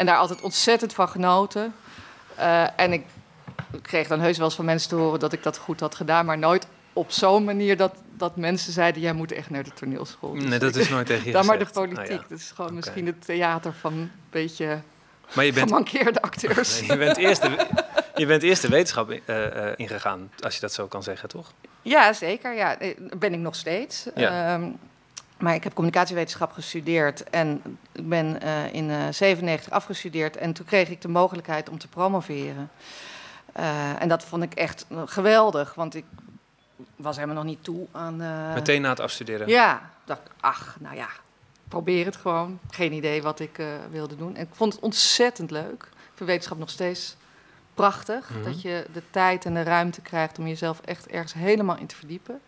En 0.00 0.06
daar 0.06 0.16
altijd 0.16 0.40
ontzettend 0.40 0.92
van 0.92 1.08
genoten. 1.08 1.74
Uh, 2.38 2.80
en 2.80 2.92
ik 2.92 3.04
kreeg 3.82 4.08
dan 4.08 4.20
heus 4.20 4.36
wel 4.36 4.46
eens 4.46 4.54
van 4.54 4.64
mensen 4.64 4.88
te 4.88 4.94
horen 4.94 5.20
dat 5.20 5.32
ik 5.32 5.42
dat 5.42 5.56
goed 5.56 5.80
had 5.80 5.94
gedaan, 5.94 6.26
maar 6.26 6.38
nooit 6.38 6.66
op 6.92 7.10
zo'n 7.10 7.44
manier 7.44 7.76
dat, 7.76 7.94
dat 8.16 8.36
mensen 8.36 8.72
zeiden: 8.72 9.02
jij 9.02 9.12
moet 9.12 9.32
echt 9.32 9.50
naar 9.50 9.64
de 9.64 9.72
toneelschool. 9.72 10.32
Dus 10.32 10.44
nee, 10.44 10.58
dat 10.58 10.76
is 10.76 10.88
nooit 10.88 11.06
tegen 11.06 11.26
je 11.26 11.32
Dan 11.32 11.46
maar 11.46 11.58
de 11.58 11.66
politiek. 11.72 11.98
Oh, 11.98 12.10
ja. 12.10 12.24
Dat 12.28 12.38
is 12.38 12.50
gewoon 12.50 12.66
okay. 12.66 12.76
misschien 12.76 13.06
het 13.06 13.24
theater 13.24 13.72
van 13.72 13.92
een 13.92 14.12
beetje 14.30 14.80
maar 15.34 15.44
je 15.44 15.52
bent, 15.52 15.68
gemankeerde 15.68 16.22
acteurs. 16.22 16.80
Je 16.80 16.96
bent 16.96 17.16
eerst 17.16 17.42
de, 17.42 17.66
je 18.14 18.26
bent 18.26 18.42
eerst 18.42 18.62
de 18.62 18.68
wetenschap 18.68 19.10
uh, 19.10 19.18
uh, 19.26 19.66
ingegaan, 19.76 20.30
als 20.38 20.54
je 20.54 20.60
dat 20.60 20.72
zo 20.72 20.86
kan 20.86 21.02
zeggen, 21.02 21.28
toch? 21.28 21.52
Ja, 21.82 22.12
zeker. 22.12 22.54
Ja, 22.54 22.76
ben 23.16 23.32
ik 23.32 23.40
nog 23.40 23.54
steeds. 23.54 24.06
Ja. 24.14 24.54
Um, 24.54 24.78
maar 25.40 25.54
ik 25.54 25.64
heb 25.64 25.74
communicatiewetenschap 25.74 26.52
gestudeerd 26.52 27.24
en 27.30 27.78
ik 27.92 28.08
ben 28.08 28.26
uh, 28.26 28.74
in 28.74 28.86
1997 28.86 29.68
uh, 29.68 29.74
afgestudeerd. 29.74 30.36
En 30.36 30.52
toen 30.52 30.66
kreeg 30.66 30.88
ik 30.88 31.00
de 31.00 31.08
mogelijkheid 31.08 31.68
om 31.68 31.78
te 31.78 31.88
promoveren. 31.88 32.70
Uh, 33.56 34.02
en 34.02 34.08
dat 34.08 34.24
vond 34.24 34.42
ik 34.42 34.54
echt 34.54 34.86
geweldig, 35.04 35.74
want 35.74 35.94
ik 35.94 36.04
was 36.96 37.14
helemaal 37.16 37.36
nog 37.36 37.44
niet 37.44 37.64
toe 37.64 37.86
aan... 37.92 38.22
Uh, 38.22 38.54
Meteen 38.54 38.82
na 38.82 38.88
het 38.88 39.00
afstuderen? 39.00 39.48
Ja, 39.48 39.90
dacht 40.04 40.20
ik, 40.20 40.32
ach, 40.40 40.76
nou 40.80 40.96
ja, 40.96 41.08
probeer 41.68 42.04
het 42.04 42.16
gewoon. 42.16 42.58
Geen 42.70 42.92
idee 42.92 43.22
wat 43.22 43.40
ik 43.40 43.62
wilde 43.90 44.16
doen. 44.16 44.36
En 44.36 44.42
ik 44.42 44.54
vond 44.54 44.72
het 44.72 44.82
ontzettend 44.82 45.50
leuk. 45.50 45.82
Ik 45.82 46.16
vind 46.16 46.28
wetenschap 46.28 46.58
nog 46.58 46.70
steeds 46.70 47.16
prachtig. 47.74 48.30
Mm 48.30 48.34
-hmm. 48.34 48.44
Dat 48.44 48.62
je 48.62 48.86
de 48.92 49.02
tijd 49.10 49.44
en 49.44 49.54
de 49.54 49.62
ruimte 49.62 50.00
krijgt 50.00 50.38
om 50.38 50.46
jezelf 50.46 50.80
echt 50.80 51.06
ergens 51.06 51.32
helemaal 51.32 51.76
in 51.76 51.86
te 51.86 51.96
verdiepen. 51.96 52.40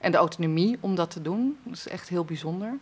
En 0.00 0.12
de 0.12 0.18
autonomie 0.18 0.78
om 0.80 0.94
dat 0.94 1.10
te 1.10 1.22
doen. 1.22 1.58
Dat 1.62 1.76
is 1.76 1.88
echt 1.88 2.08
heel 2.08 2.24
bijzonder. 2.24 2.78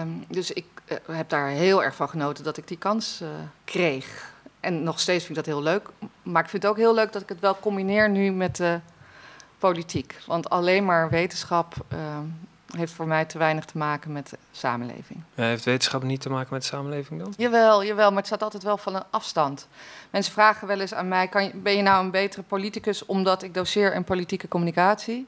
Um, 0.00 0.24
dus 0.28 0.52
ik 0.52 0.64
uh, 0.86 1.16
heb 1.16 1.28
daar 1.28 1.48
heel 1.48 1.84
erg 1.84 1.94
van 1.94 2.08
genoten 2.08 2.44
dat 2.44 2.56
ik 2.56 2.68
die 2.68 2.78
kans 2.78 3.20
uh, 3.22 3.28
kreeg. 3.64 4.34
En 4.60 4.82
nog 4.82 5.00
steeds 5.00 5.24
vind 5.24 5.38
ik 5.38 5.44
dat 5.44 5.54
heel 5.54 5.62
leuk. 5.62 5.88
Maar 6.22 6.42
ik 6.42 6.48
vind 6.48 6.62
het 6.62 6.72
ook 6.72 6.78
heel 6.78 6.94
leuk 6.94 7.12
dat 7.12 7.22
ik 7.22 7.28
het 7.28 7.40
wel 7.40 7.58
combineer 7.60 8.10
nu 8.10 8.30
met 8.30 8.56
de 8.56 8.80
politiek. 9.58 10.18
Want 10.26 10.50
alleen 10.50 10.84
maar 10.84 11.10
wetenschap 11.10 11.74
uh, 11.92 11.98
heeft 12.70 12.92
voor 12.92 13.06
mij 13.06 13.24
te 13.24 13.38
weinig 13.38 13.64
te 13.64 13.78
maken 13.78 14.12
met 14.12 14.30
de 14.30 14.38
samenleving. 14.52 15.22
Ja, 15.34 15.44
heeft 15.44 15.64
wetenschap 15.64 16.02
niet 16.02 16.20
te 16.20 16.30
maken 16.30 16.52
met 16.52 16.62
de 16.62 16.68
samenleving 16.68 17.20
dan? 17.20 17.34
Jawel, 17.36 17.84
jawel, 17.84 18.08
maar 18.08 18.18
het 18.18 18.26
staat 18.26 18.42
altijd 18.42 18.62
wel 18.62 18.76
van 18.76 18.94
een 18.94 19.04
afstand. 19.10 19.68
Mensen 20.10 20.32
vragen 20.32 20.66
wel 20.66 20.80
eens 20.80 20.94
aan 20.94 21.08
mij: 21.08 21.28
kan 21.28 21.44
je, 21.44 21.50
ben 21.54 21.76
je 21.76 21.82
nou 21.82 22.04
een 22.04 22.10
betere 22.10 22.42
politicus 22.42 23.06
omdat 23.06 23.42
ik 23.42 23.54
doseer 23.54 23.94
in 23.94 24.04
politieke 24.04 24.48
communicatie? 24.48 25.26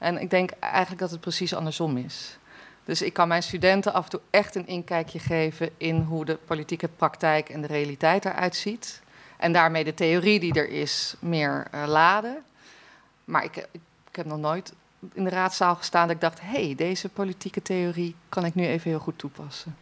En 0.00 0.20
ik 0.20 0.30
denk 0.30 0.50
eigenlijk 0.60 1.00
dat 1.00 1.10
het 1.10 1.20
precies 1.20 1.54
andersom 1.54 1.96
is. 1.96 2.38
Dus 2.84 3.02
ik 3.02 3.12
kan 3.12 3.28
mijn 3.28 3.42
studenten 3.42 3.92
af 3.92 4.04
en 4.04 4.10
toe 4.10 4.20
echt 4.30 4.54
een 4.54 4.66
inkijkje 4.66 5.18
geven 5.18 5.70
in 5.76 6.00
hoe 6.00 6.24
de 6.24 6.38
politieke 6.44 6.88
praktijk 6.88 7.48
en 7.48 7.60
de 7.60 7.66
realiteit 7.66 8.24
eruit 8.24 8.56
ziet. 8.56 9.02
En 9.36 9.52
daarmee 9.52 9.84
de 9.84 9.94
theorie 9.94 10.40
die 10.40 10.54
er 10.54 10.68
is 10.68 11.14
meer 11.18 11.66
uh, 11.74 11.84
laden. 11.86 12.42
Maar 13.24 13.44
ik, 13.44 13.56
ik, 13.56 13.80
ik, 14.10 14.16
heb 14.16 14.26
nog 14.26 14.38
nooit 14.38 14.72
in 15.12 15.24
de 15.24 15.30
raadzaal 15.30 15.76
gestaan 15.76 16.06
dat 16.06 16.16
ik 16.16 16.22
dacht: 16.22 16.40
hé, 16.40 16.64
hey, 16.64 16.74
deze 16.74 17.08
politieke 17.08 17.62
theorie 17.62 18.14
kan 18.28 18.44
ik 18.44 18.54
nu 18.54 18.66
even 18.66 18.90
heel 18.90 18.98
goed 18.98 19.18
toepassen. 19.18 19.76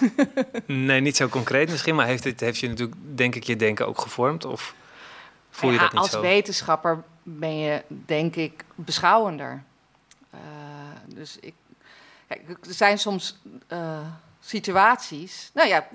nee, 0.66 1.00
niet 1.00 1.16
zo 1.16 1.28
concreet 1.28 1.70
misschien, 1.70 1.94
maar 1.94 2.06
heeft, 2.06 2.24
het, 2.24 2.40
heeft 2.40 2.58
je 2.58 2.68
natuurlijk, 2.68 2.96
denk 3.14 3.34
ik, 3.34 3.44
je 3.44 3.56
denken 3.56 3.86
ook 3.86 4.00
gevormd? 4.00 4.44
Of 4.44 4.74
voel 5.50 5.70
je 5.70 5.76
ja, 5.76 5.82
dat 5.82 5.92
niet 5.92 6.00
als 6.00 6.10
zo? 6.10 6.16
Als 6.16 6.26
wetenschapper 6.26 7.02
ben 7.24 7.58
je, 7.58 7.82
denk 7.88 8.36
ik, 8.36 8.64
beschouwender. 8.74 9.62
Uh, 10.34 10.40
dus 11.06 11.38
ik, 11.40 11.54
kijk, 12.28 12.48
er 12.48 12.74
zijn 12.74 12.98
soms 12.98 13.38
uh, 13.72 13.98
situaties. 14.40 15.50
Nou 15.54 15.68
ja, 15.68 15.86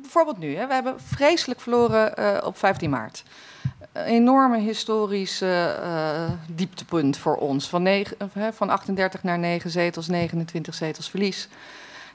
bijvoorbeeld 0.00 0.38
nu. 0.38 0.56
Hè, 0.56 0.66
we 0.66 0.72
hebben 0.72 1.00
vreselijk 1.00 1.60
verloren 1.60 2.20
uh, 2.20 2.46
op 2.46 2.58
15 2.58 2.90
maart. 2.90 3.22
Een 3.92 4.04
enorme 4.04 4.58
historische 4.58 5.78
dieptepunt 6.48 7.16
voor 7.16 7.36
ons. 7.36 7.68
Van, 7.68 7.82
negen, 7.82 8.16
van 8.52 8.70
38 8.70 9.22
naar 9.22 9.38
9 9.38 9.70
zetels, 9.70 10.08
29 10.08 10.74
zetels 10.74 11.10
verlies. 11.10 11.48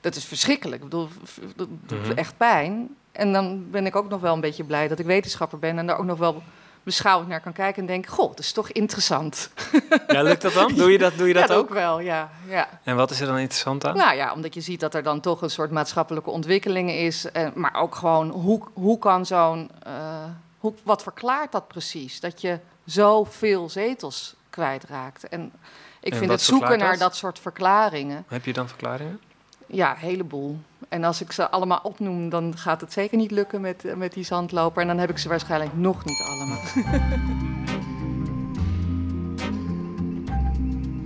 Dat 0.01 0.15
is 0.15 0.25
verschrikkelijk. 0.25 0.83
Ik 0.83 0.89
bedoel, 0.89 1.09
dat 1.55 1.67
doet 1.85 2.07
-hmm. 2.07 2.17
echt 2.17 2.37
pijn. 2.37 2.95
En 3.11 3.33
dan 3.33 3.69
ben 3.69 3.85
ik 3.85 3.95
ook 3.95 4.09
nog 4.09 4.21
wel 4.21 4.33
een 4.33 4.41
beetje 4.41 4.63
blij 4.63 4.87
dat 4.87 4.99
ik 4.99 5.05
wetenschapper 5.05 5.59
ben 5.59 5.77
en 5.77 5.87
daar 5.87 5.97
ook 5.97 6.05
nog 6.05 6.17
wel 6.17 6.43
beschouwend 6.85 7.29
naar 7.29 7.41
kan 7.41 7.53
kijken 7.53 7.81
en 7.81 7.87
denk: 7.87 8.07
Goh, 8.07 8.29
dat 8.29 8.39
is 8.39 8.51
toch 8.51 8.69
interessant. 8.69 9.49
Ja, 10.07 10.21
lukt 10.21 10.41
dat 10.41 10.53
dan? 10.53 10.73
Doe 10.73 10.91
je 10.91 10.97
dat, 10.97 11.17
doe 11.17 11.27
je 11.27 11.33
dat 11.33 11.47
ja, 11.47 11.55
ook? 11.55 11.61
ook 11.61 11.69
wel, 11.69 11.99
ja, 11.99 12.29
ja. 12.47 12.69
En 12.83 12.95
wat 12.95 13.11
is 13.11 13.19
er 13.19 13.27
dan 13.27 13.37
interessant 13.37 13.85
aan? 13.85 13.97
Nou 13.97 14.15
ja, 14.15 14.33
omdat 14.33 14.53
je 14.53 14.61
ziet 14.61 14.79
dat 14.79 14.93
er 14.93 15.03
dan 15.03 15.19
toch 15.19 15.41
een 15.41 15.49
soort 15.49 15.71
maatschappelijke 15.71 16.29
ontwikkeling 16.29 16.91
is. 16.91 17.31
En, 17.31 17.51
maar 17.55 17.75
ook 17.75 17.95
gewoon, 17.95 18.29
hoe, 18.29 18.61
hoe 18.73 18.97
kan 18.99 19.25
zo'n. 19.25 19.71
Uh, 19.87 19.93
hoe, 20.57 20.73
wat 20.83 21.03
verklaart 21.03 21.51
dat 21.51 21.67
precies? 21.67 22.19
Dat 22.19 22.41
je 22.41 22.59
zoveel 22.85 23.69
zetels 23.69 24.35
kwijtraakt. 24.49 25.27
En 25.27 25.51
ik 26.01 26.11
En 26.11 26.17
vind 26.17 26.31
het 26.31 26.41
zoeken 26.41 26.77
naar 26.77 26.91
dat? 26.91 26.99
dat 26.99 27.15
soort 27.15 27.39
verklaringen. 27.39 28.25
Heb 28.27 28.45
je 28.45 28.53
dan 28.53 28.67
verklaringen? 28.67 29.19
Ja, 29.75 29.91
een 29.91 29.97
heleboel. 29.97 30.59
En 30.89 31.03
als 31.03 31.21
ik 31.21 31.31
ze 31.31 31.49
allemaal 31.49 31.79
opnoem, 31.83 32.29
dan 32.29 32.57
gaat 32.57 32.81
het 32.81 32.93
zeker 32.93 33.17
niet 33.17 33.31
lukken 33.31 33.61
met, 33.61 33.85
eh, 33.85 33.95
met 33.95 34.13
die 34.13 34.23
zandloper. 34.23 34.81
En 34.81 34.87
dan 34.87 34.97
heb 34.97 35.09
ik 35.09 35.17
ze 35.17 35.29
waarschijnlijk 35.29 35.71
nog 35.73 36.05
niet 36.05 36.21
allemaal. 36.21 36.59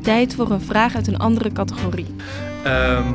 Tijd 0.04 0.36
voor 0.36 0.52
een 0.52 0.62
vraag 0.62 0.96
uit 0.96 1.08
een 1.08 1.18
andere 1.18 1.52
categorie. 1.52 2.16
Ehm, 2.64 3.14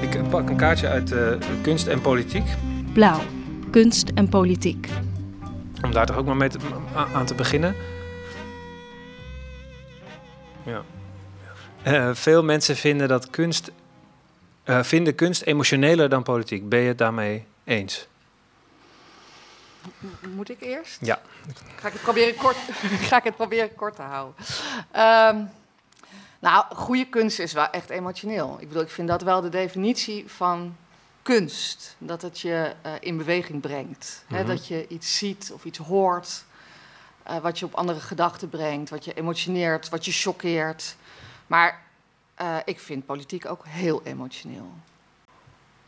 ik 0.00 0.28
pak 0.28 0.48
een 0.48 0.56
kaartje 0.56 0.88
uit 0.88 1.12
eh, 1.12 1.28
kunst 1.62 1.86
en 1.86 2.00
politiek. 2.00 2.56
Blauw, 2.92 3.20
kunst 3.70 4.10
en 4.14 4.28
politiek. 4.28 4.88
Om 5.84 5.92
daar 5.92 6.06
toch 6.06 6.16
ook 6.16 6.26
maar 6.26 6.36
mee 6.36 6.48
te, 6.48 6.58
aan 7.14 7.26
te 7.26 7.34
beginnen. 7.34 7.74
Ja. 10.62 10.82
Eh, 11.82 12.10
veel 12.12 12.44
mensen 12.44 12.76
vinden 12.76 13.08
dat 13.08 13.30
kunst, 13.30 13.72
eh, 14.64 14.82
vinden 14.82 15.14
kunst 15.14 15.42
emotioneler 15.42 16.08
dan 16.08 16.22
politiek. 16.22 16.68
Ben 16.68 16.80
je 16.80 16.88
het 16.88 16.98
daarmee 16.98 17.44
eens? 17.64 18.08
Moet 20.34 20.50
ik 20.50 20.60
eerst? 20.60 20.98
Ja. 21.00 21.20
Ga 21.76 21.86
ik 21.86 21.92
het 21.92 22.02
proberen 22.02 22.34
kort, 22.36 22.56
ga 23.08 23.16
ik 23.16 23.24
het 23.24 23.36
proberen 23.36 23.74
kort 23.74 23.96
te 23.96 24.02
houden. 24.02 24.34
Ehm, 24.90 25.42
nou, 26.38 26.64
goede 26.74 27.08
kunst 27.08 27.38
is 27.38 27.52
wel 27.52 27.70
echt 27.70 27.90
emotioneel. 27.90 28.56
Ik 28.60 28.68
bedoel, 28.68 28.82
ik 28.82 28.90
vind 28.90 29.08
dat 29.08 29.22
wel 29.22 29.40
de 29.40 29.48
definitie 29.48 30.24
van 30.26 30.76
kunst. 31.22 31.94
Dat 31.98 32.22
het 32.22 32.40
je 32.40 32.72
eh, 32.82 32.92
in 33.00 33.16
beweging 33.16 33.60
brengt. 33.60 34.24
Mhm. 34.28 34.46
dat 34.46 34.66
je 34.66 34.86
iets 34.88 35.16
ziet 35.18 35.50
of 35.54 35.64
iets 35.64 35.78
hoort. 35.78 36.44
eh, 37.22 37.36
wat 37.38 37.58
je 37.58 37.64
op 37.64 37.74
andere 37.74 38.00
gedachten 38.00 38.48
brengt. 38.48 38.90
Wat 38.90 39.04
je 39.04 39.14
emotioneert, 39.14 39.88
wat 39.88 40.04
je 40.04 40.12
choqueert. 40.12 40.96
Maar 41.46 41.82
eh, 42.40 42.56
ik 42.64 42.80
vind 42.80 43.06
politiek 43.06 43.46
ook 43.46 43.64
heel 43.66 44.00
emotioneel. 44.04 44.72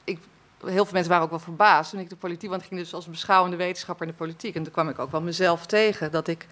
Ik, 0.05 0.19
heel 0.65 0.85
veel 0.85 0.93
mensen 0.93 1.11
waren 1.11 1.25
ook 1.25 1.31
wel 1.31 1.39
verbaasd 1.39 1.91
toen 1.91 2.01
ik 2.01 2.09
de 2.09 2.17
politiek... 2.17 2.51
want 2.51 2.63
ik 2.63 2.69
ging 2.69 2.81
dus 2.81 2.95
als 2.95 3.07
beschouwende 3.07 3.57
wetenschapper 3.57 4.07
in 4.07 4.13
de 4.13 4.19
politiek... 4.19 4.55
en 4.55 4.63
toen 4.63 4.73
kwam 4.73 4.89
ik 4.89 4.99
ook 4.99 5.11
wel 5.11 5.21
mezelf 5.21 5.67
tegen 5.67 6.11
dat 6.11 6.29
ik 6.29 6.47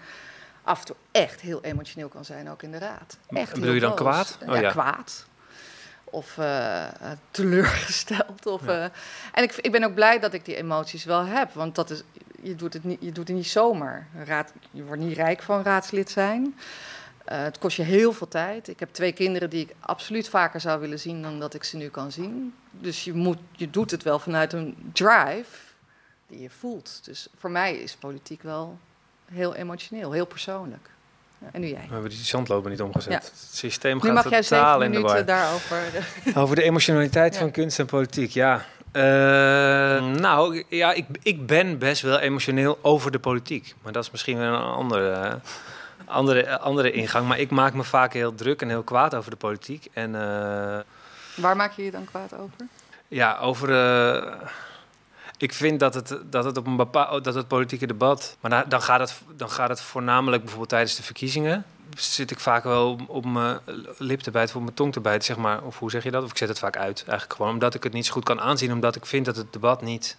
af 0.63 0.79
en 0.79 0.85
toe 0.85 0.95
echt 1.11 1.41
heel 1.41 1.63
emotioneel 1.63 2.07
kan 2.07 2.25
zijn, 2.25 2.49
ook 2.49 2.63
in 2.63 2.71
de 2.71 2.77
raad. 2.77 3.17
Echt 3.27 3.53
Bedoel 3.53 3.73
je 3.73 3.79
dan 3.79 3.89
boos. 3.89 3.99
kwaad? 3.99 4.37
Oh, 4.41 4.55
ja, 4.55 4.61
ja. 4.61 4.71
kwaad. 4.71 5.25
Of 6.03 6.37
eh, 6.37 6.83
eh, 6.87 6.91
teleurgesteld. 7.31 8.45
Of, 8.45 8.67
en 8.67 9.43
ik, 9.43 9.55
ik 9.55 9.71
ben 9.71 9.83
ook 9.83 9.93
blij 9.93 10.19
dat 10.19 10.33
ik 10.33 10.45
die 10.45 10.55
emoties 10.55 11.03
wel 11.03 11.25
heb, 11.25 11.53
want 11.53 11.75
dat 11.75 11.89
is, 11.89 12.03
je, 12.41 12.55
doet 12.55 12.73
het 12.73 12.83
niet, 12.83 13.01
je 13.01 13.11
doet 13.11 13.27
het 13.27 13.37
niet 13.37 13.47
zomaar. 13.47 14.07
Raad, 14.25 14.53
je 14.71 14.83
wordt 14.83 15.01
niet 15.01 15.17
rijk 15.17 15.41
van 15.41 15.63
raadslid 15.63 16.09
zijn. 16.09 16.55
Eh, 17.31 17.43
het 17.43 17.57
kost 17.59 17.77
je 17.77 17.83
heel 17.83 18.13
veel 18.13 18.27
tijd. 18.27 18.67
Ik 18.67 18.79
heb 18.79 18.89
twee 18.91 19.11
kinderen 19.11 19.49
die 19.49 19.61
ik 19.61 19.75
absoluut 19.79 20.29
vaker 20.29 20.59
zou 20.61 20.79
willen 20.79 20.99
zien 20.99 21.21
dan 21.21 21.39
dat 21.39 21.53
ik 21.53 21.63
ze 21.63 21.77
nu 21.77 21.89
kan 21.89 22.11
zien. 22.11 22.53
Dus 22.71 23.03
je, 23.03 23.13
moet, 23.13 23.37
je 23.51 23.69
doet 23.69 23.91
het 23.91 24.03
wel 24.03 24.19
vanuit 24.19 24.53
een 24.53 24.91
drive 24.93 25.57
die 26.27 26.41
je 26.41 26.49
voelt. 26.49 26.99
Dus 27.03 27.27
voor 27.37 27.51
mij 27.51 27.75
is 27.75 27.95
politiek 27.95 28.41
wel 28.41 28.77
heel 29.25 29.55
emotioneel, 29.55 30.11
heel 30.11 30.25
persoonlijk. 30.25 30.89
Ja, 31.37 31.47
en 31.51 31.61
nu 31.61 31.67
jij. 31.67 31.85
We 31.87 31.93
hebben 31.93 32.09
die 32.09 32.19
zandloper 32.19 32.69
niet 32.69 32.81
omgezet. 32.81 33.11
Ja. 33.11 33.17
Het 33.17 33.47
systeem 33.51 33.95
Nu 33.95 34.01
gaat 34.01 34.13
mag 34.13 34.29
jij 34.29 34.41
totaal 34.41 34.79
zeven 34.79 34.85
in 34.85 34.91
de 34.91 35.07
minuten 35.07 35.25
daarover. 35.25 36.07
Over 36.41 36.55
de 36.55 36.63
emotionaliteit 36.63 37.33
Ja. 37.33 37.39
van 37.39 37.51
kunst 37.51 37.79
en 37.79 37.85
politiek, 37.85 38.31
ja. 38.31 38.65
Eh, 38.91 39.01
nou, 40.05 40.63
ja, 40.69 40.93
ik, 40.93 41.05
ik 41.21 41.45
ben 41.47 41.77
best 41.77 42.01
wel 42.01 42.19
emotioneel 42.19 42.79
over 42.81 43.11
de 43.11 43.19
politiek. 43.19 43.75
Maar 43.81 43.91
dat 43.91 44.03
is 44.03 44.11
misschien 44.11 44.37
wel 44.37 44.53
een 44.53 44.61
andere, 44.61 45.11
eh, 45.11 45.33
andere, 46.11 46.59
andere 46.59 46.91
ingang. 46.91 47.27
Maar 47.27 47.39
ik 47.39 47.49
maak 47.51 47.73
me 47.73 47.83
vaak 47.83 48.13
heel 48.13 48.35
druk 48.35 48.61
en 48.61 48.69
heel 48.69 48.83
kwaad 48.83 49.15
over 49.15 49.31
de 49.31 49.37
politiek. 49.37 49.87
En 49.93 50.15
eh, 50.15 50.79
Waar 51.35 51.55
maak 51.55 51.71
je 51.71 51.83
je 51.83 51.91
dan 51.91 52.05
kwaad 52.05 52.33
over? 52.33 52.67
ja, 53.07 53.37
over... 53.37 53.69
eh, 53.71 54.33
ik 55.37 55.53
vind 55.53 55.79
dat 55.79 55.93
het, 55.93 56.17
dat 56.29 56.45
het 56.45 56.57
op 56.57 56.67
een 56.67 56.75
bepaald... 56.75 57.23
dat 57.23 57.35
het 57.35 57.47
politieke 57.47 57.87
debat... 57.87 58.37
Maar 58.39 58.51
dan, 58.51 58.63
dan, 58.67 58.81
gaat 58.81 58.99
het, 58.99 59.21
dan 59.35 59.49
gaat 59.49 59.69
het 59.69 59.81
voornamelijk 59.81 60.41
bijvoorbeeld 60.41 60.69
tijdens 60.69 60.95
de 60.95 61.03
verkiezingen... 61.03 61.65
zit 61.97 62.31
ik 62.31 62.39
vaak 62.39 62.63
wel 62.63 62.99
op, 63.07 63.25
mijn 63.25 63.59
lip 63.97 64.19
te 64.19 64.31
bijten, 64.31 64.49
of 64.49 64.55
op 64.55 64.63
mijn 64.63 64.75
tong 64.75 64.93
te 64.93 64.99
bijten, 64.99 65.23
zeg 65.23 65.37
maar. 65.37 65.63
Of 65.63 65.79
hoe 65.79 65.91
zeg 65.91 66.03
je 66.03 66.11
dat? 66.11 66.23
Of 66.23 66.29
ik 66.29 66.37
zet 66.37 66.49
het 66.49 66.59
vaak 66.59 66.77
uit, 66.77 67.03
eigenlijk 67.07 67.33
gewoon. 67.33 67.51
Omdat 67.53 67.73
ik 67.75 67.83
het 67.83 67.93
niet 67.93 68.05
zo 68.05 68.13
goed 68.13 68.23
kan 68.23 68.41
aanzien. 68.41 68.71
Omdat 68.71 68.95
ik 68.95 69.05
vind 69.05 69.25
dat 69.25 69.35
het 69.35 69.53
debat 69.53 69.81
niet... 69.81 70.17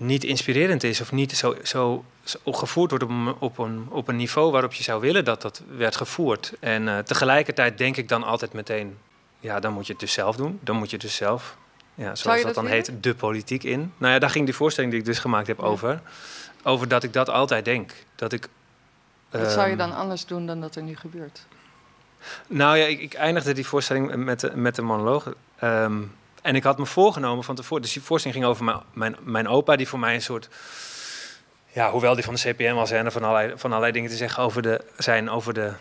niet 0.00 0.24
inspirerend 0.24 0.82
is. 0.82 1.00
Of 1.00 1.12
niet 1.12 1.36
zo, 1.36 1.56
zo, 1.62 2.04
zo 2.24 2.38
gevoerd 2.44 2.90
wordt 2.90 3.04
op 3.04 3.10
een, 3.10 3.34
op, 3.38 3.58
een, 3.58 3.86
op 3.90 4.08
een 4.08 4.16
niveau 4.16 4.50
waarop 4.52 4.72
je 4.72 4.82
zou 4.82 5.00
willen 5.00 5.24
dat 5.24 5.42
dat 5.42 5.62
werd 5.76 5.96
gevoerd. 5.96 6.52
En 6.60 6.88
eh, 6.88 6.98
tegelijkertijd 6.98 7.78
denk 7.78 7.96
ik 7.96 8.08
dan 8.08 8.22
altijd 8.22 8.52
meteen... 8.52 8.98
Ja, 9.40 9.60
dan 9.60 9.72
moet 9.72 9.86
je 9.86 9.92
het 9.92 10.00
dus 10.00 10.12
zelf 10.12 10.36
doen. 10.36 10.58
Dan 10.62 10.76
moet 10.76 10.90
je 10.90 10.98
dus 10.98 11.14
zelf... 11.14 11.56
Ja, 11.94 12.14
zoals 12.14 12.36
dat 12.36 12.46
dat 12.46 12.54
dan 12.54 12.64
willen? 12.64 12.84
heet, 12.86 13.02
de 13.02 13.14
politiek 13.14 13.62
in. 13.64 13.92
Nou 13.96 14.12
ja, 14.12 14.18
daar 14.18 14.30
ging 14.30 14.44
die 14.44 14.54
voorstelling 14.54 14.92
die 14.92 15.00
ik 15.00 15.06
dus 15.06 15.18
gemaakt 15.18 15.46
heb 15.46 15.58
Ja. 15.58 15.64
over. 15.64 16.00
Over 16.62 16.88
dat 16.88 17.02
ik 17.02 17.12
dat 17.12 17.28
altijd 17.28 17.64
denk. 17.64 17.92
Dat 18.14 18.32
ik... 18.32 18.48
Wat 19.30 19.50
zou 19.50 19.64
je 19.64 19.76
ehm, 19.76 19.78
dan 19.78 19.94
anders 19.94 20.26
doen 20.26 20.46
dan 20.46 20.60
dat 20.60 20.76
er 20.76 20.82
nu 20.82 20.96
gebeurt? 20.96 21.46
Nou 22.46 22.76
ja, 22.76 22.84
ik, 22.84 23.00
ik 23.00 23.14
eindigde 23.14 23.52
die 23.52 23.66
voorstelling 23.66 24.14
met 24.16 24.54
met 24.54 24.74
de 24.74 24.82
monoloog. 24.82 25.32
Ehm, 25.58 26.02
en 26.42 26.54
ik 26.54 26.62
had 26.62 26.78
me 26.78 26.86
voorgenomen 26.86 27.44
van 27.44 27.54
tevoren... 27.54 27.82
Dus 27.82 27.92
die 27.92 28.02
voorstelling 28.02 28.38
ging 28.38 28.50
over 28.50 28.64
mijn, 28.64 28.80
mijn, 28.92 29.16
mijn 29.22 29.48
opa... 29.48 29.76
die 29.76 29.88
voor 29.88 29.98
mij 29.98 30.14
een 30.14 30.22
soort... 30.22 30.48
Ja, 31.72 31.90
hoewel 31.90 32.14
die 32.14 32.24
van 32.24 32.34
de 32.34 32.40
CPN 32.40 32.74
was... 32.74 32.90
en 32.90 33.12
van 33.12 33.22
allerlei, 33.22 33.52
van 33.56 33.70
allerlei 33.70 33.92
dingen 33.92 34.10
te 34.10 34.16
zeggen 34.16 34.42
over 34.42 34.62
de, 34.62 34.84
zijn... 34.96 35.30
over 35.30 35.54
de, 35.54 35.72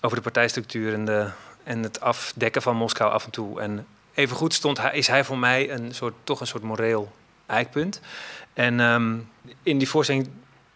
over 0.00 0.16
de 0.16 0.22
partijstructuur 0.22 0.94
en, 0.94 1.04
de, 1.04 1.28
en 1.64 1.82
het 1.82 2.00
afdekken 2.00 2.62
van 2.62 2.76
Moskou 2.76 3.12
af 3.12 3.24
en 3.24 3.30
toe. 3.30 3.60
En 3.60 3.86
evengoed 4.14 4.54
stond 4.54 4.80
is 4.92 5.06
hij 5.06 5.24
voor 5.24 5.38
mij 5.38 5.70
een 5.70 5.94
soort, 5.94 6.14
toch 6.24 6.40
een 6.40 6.46
soort 6.46 6.62
moreel 6.62 7.12
eikpunt. 7.46 8.00
En 8.52 8.80
ehm, 8.80 9.16
in 9.62 9.78
die 9.78 9.88
voorstelling 9.88 10.28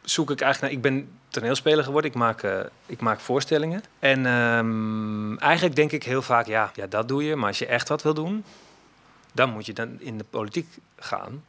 zoek 0.02 0.30
ik 0.30 0.40
eigenlijk 0.40 0.74
naar... 0.74 0.82
Ik 0.82 0.94
ben 0.94 1.18
toneelspeler 1.28 1.84
geworden, 1.84 2.10
ik 2.10 2.16
maak, 2.16 2.42
eh, 2.42 2.58
ik 2.86 3.00
maak 3.00 3.20
voorstellingen. 3.20 3.82
En 3.98 4.26
ehm, 4.26 5.36
eigenlijk 5.36 5.76
denk 5.76 5.92
ik 5.92 6.02
heel 6.02 6.22
vaak, 6.22 6.46
ja, 6.46 6.70
ja, 6.74 6.86
dat 6.86 7.08
doe 7.08 7.24
je. 7.24 7.36
Maar 7.36 7.48
als 7.48 7.58
je 7.58 7.66
echt 7.66 7.88
wat 7.88 8.02
wil 8.02 8.14
doen, 8.14 8.44
dan 9.32 9.50
moet 9.50 9.66
je 9.66 9.72
dan 9.72 10.00
in 10.00 10.18
de 10.18 10.24
politiek 10.30 10.68
gaan. 10.96 11.42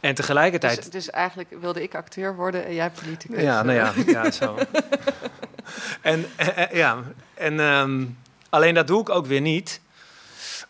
En 0.00 0.14
tegelijkertijd... 0.14 0.76
Dus, 0.76 0.90
dus 0.90 1.10
eigenlijk 1.10 1.50
wilde 1.60 1.82
ik 1.82 1.94
acteur 1.94 2.36
worden 2.36 2.64
en 2.64 2.74
jij 2.74 2.90
politicus. 2.90 3.42
Ja, 3.42 3.62
nou 3.62 3.78
ja, 3.78 3.92
ja 4.22 4.30
zo. 4.30 4.58
en 6.00 6.26
eh, 6.36 6.62
eh, 6.62 6.72
ja, 6.72 7.02
en 7.34 7.60
ehm, 7.60 8.04
alleen 8.48 8.74
dat 8.74 8.86
doe 8.86 9.00
ik 9.00 9.08
ook 9.08 9.26
weer 9.26 9.40
niet. 9.40 9.80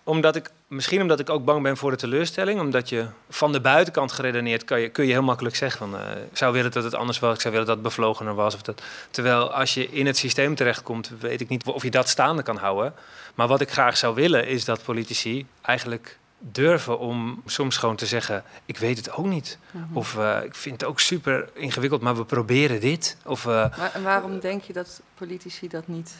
Omdat 0.02 0.36
ik, 0.36 0.50
misschien 0.66 1.00
omdat 1.00 1.20
ik 1.20 1.30
ook 1.30 1.44
bang 1.44 1.62
ben 1.62 1.76
voor 1.76 1.90
de 1.90 1.96
teleurstelling. 1.96 2.60
Omdat 2.60 2.88
je 2.88 3.06
van 3.28 3.52
de 3.52 3.60
buitenkant 3.60 4.12
geredeneerd 4.12 4.64
kan 4.64 4.80
je, 4.80 4.88
kun 4.88 5.06
je 5.06 5.12
heel 5.12 5.22
makkelijk 5.22 5.56
zeggen 5.56 5.78
van... 5.78 6.00
eh, 6.00 6.22
ik 6.30 6.36
zou 6.36 6.52
willen 6.52 6.70
dat 6.70 6.84
het 6.84 6.94
anders 6.94 7.18
was, 7.18 7.34
ik 7.34 7.40
zou 7.40 7.52
willen 7.52 7.68
dat 7.68 7.76
het 7.76 7.86
bevlogener 7.86 8.34
was. 8.34 8.54
Of 8.54 8.62
dat, 8.62 8.82
terwijl 9.10 9.52
als 9.52 9.74
je 9.74 9.88
in 9.88 10.06
het 10.06 10.16
systeem 10.16 10.54
terechtkomt, 10.54 11.10
weet 11.20 11.40
ik 11.40 11.48
niet 11.48 11.64
of 11.66 11.82
je 11.82 11.90
dat 11.90 12.08
staande 12.08 12.42
kan 12.42 12.56
houden. 12.56 12.94
Maar 13.34 13.48
wat 13.48 13.60
ik 13.60 13.70
graag 13.70 13.96
zou 13.96 14.14
willen 14.14 14.46
is 14.46 14.64
dat 14.64 14.82
politici 14.82 15.46
eigenlijk 15.62 16.18
durven 16.38 16.98
om 16.98 17.42
soms 17.46 17.76
gewoon 17.76 17.96
te 17.96 18.06
zeggen... 18.06 18.44
ik 18.66 18.78
weet 18.78 18.96
het 18.96 19.12
ook 19.12 19.26
niet. 19.26 19.58
Of 19.92 20.16
eh, 20.18 20.38
ik 20.44 20.54
vind 20.54 20.80
het 20.80 20.90
ook 20.90 21.00
super 21.00 21.48
ingewikkeld, 21.54 22.00
maar 22.00 22.16
we 22.16 22.24
proberen 22.24 22.80
dit. 22.80 23.16
Of 23.24 23.46
eh, 23.46 23.78
Maar, 23.78 23.90
en 23.94 24.02
waarom 24.02 24.40
denk 24.40 24.62
je 24.62 24.72
dat 24.72 25.00
politici 25.14 25.68
dat 25.68 25.88
niet... 25.88 26.14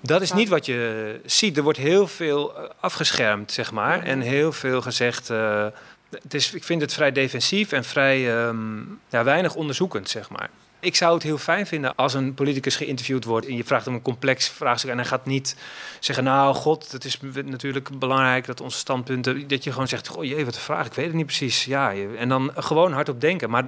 dat 0.00 0.22
is 0.22 0.32
niet 0.32 0.48
wat 0.48 0.66
je 0.66 1.20
ziet. 1.24 1.56
Er 1.56 1.62
wordt 1.62 1.78
heel 1.78 2.06
veel 2.08 2.56
eh, 2.56 2.70
afgeschermd, 2.80 3.52
zeg 3.52 3.72
maar. 3.72 4.02
En 4.02 4.20
heel 4.20 4.52
veel 4.52 4.82
gezegd. 4.82 5.30
eh, 5.30 5.66
het 6.10 6.34
is, 6.34 6.52
ik 6.54 6.64
vind 6.64 6.80
het 6.80 6.94
vrij 6.94 7.12
defensief 7.12 7.72
en 7.72 7.84
vrij 7.84 8.36
ehm, 8.38 8.78
ja, 9.08 9.24
weinig 9.24 9.54
onderzoekend, 9.54 10.08
zeg 10.08 10.30
maar. 10.30 10.50
Ik 10.84 10.96
zou 10.96 11.14
het 11.14 11.22
heel 11.22 11.38
fijn 11.38 11.66
vinden 11.66 11.94
als 11.94 12.14
een 12.14 12.34
politicus 12.34 12.76
geïnterviewd 12.76 13.24
wordt 13.24 13.46
en 13.46 13.56
je 13.56 13.64
vraagt 13.64 13.84
hem 13.84 13.94
een 13.94 14.02
complex 14.02 14.48
vraagstuk 14.48 14.90
en 14.90 14.96
hij 14.96 15.06
gaat 15.06 15.26
niet 15.26 15.56
zeggen, 16.00 16.24
nou 16.24 16.54
god, 16.54 16.92
het 16.92 17.04
is 17.04 17.18
natuurlijk 17.44 17.98
belangrijk 17.98 18.46
dat 18.46 18.60
onze 18.60 18.78
standpunten, 18.78 19.48
dat 19.48 19.64
je 19.64 19.72
gewoon 19.72 19.88
zegt, 19.88 20.08
goh 20.08 20.24
jee, 20.24 20.44
wat 20.44 20.54
een 20.54 20.60
vraag, 20.60 20.86
ik 20.86 20.92
weet 20.92 21.06
het 21.06 21.14
niet 21.14 21.26
precies. 21.26 21.64
Ja, 21.64 21.92
en 22.16 22.28
dan 22.28 22.52
gewoon 22.54 22.92
hardop 22.92 23.20
denken. 23.20 23.50
Maar 23.50 23.64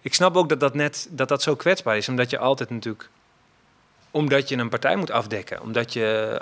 ik 0.00 0.14
snap 0.14 0.36
ook 0.36 0.48
dat 0.48 0.60
dat 0.60 0.74
net, 0.74 1.08
dat 1.10 1.28
dat 1.28 1.42
zo 1.42 1.56
kwetsbaar 1.56 1.96
is, 1.96 2.08
omdat 2.08 2.30
je 2.30 2.38
altijd 2.38 2.70
natuurlijk 2.70 3.08
omdat 4.10 4.48
je 4.48 4.56
een 4.56 4.68
partij 4.68 4.96
moet 4.96 5.10
afdekken. 5.10 5.62
Omdat 5.62 5.92
je, 5.92 6.40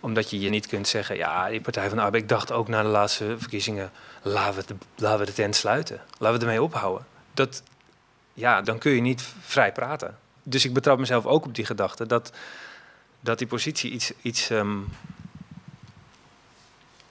omdat 0.00 0.30
je 0.30 0.40
je 0.40 0.48
niet 0.48 0.66
kunt 0.66 0.88
zeggen... 0.88 1.16
ja, 1.16 1.48
die 1.48 1.60
Partij 1.60 1.88
van 1.88 1.96
de 1.96 2.02
Arbeid... 2.02 2.22
ik 2.22 2.28
dacht 2.28 2.52
ook 2.52 2.68
na 2.68 2.82
de 2.82 2.88
laatste 2.88 3.34
verkiezingen... 3.38 3.90
laten 4.22 4.54
we, 4.54 4.66
de, 4.66 4.74
laten 4.96 5.18
we 5.18 5.24
de 5.24 5.32
tent 5.32 5.56
sluiten. 5.56 6.00
Laten 6.18 6.38
we 6.38 6.44
ermee 6.44 6.62
ophouden. 6.62 7.06
Dat, 7.34 7.62
ja, 8.34 8.62
dan 8.62 8.78
kun 8.78 8.92
je 8.92 9.00
niet 9.00 9.22
vrij 9.40 9.72
praten. 9.72 10.18
Dus 10.42 10.64
ik 10.64 10.72
betrap 10.72 10.98
mezelf 10.98 11.26
ook 11.26 11.44
op 11.44 11.54
die 11.54 11.64
gedachte... 11.66 12.06
dat, 12.06 12.32
dat 13.20 13.38
die 13.38 13.46
positie 13.46 13.90
iets, 13.90 14.12
iets, 14.22 14.50
ehm, 14.50 14.78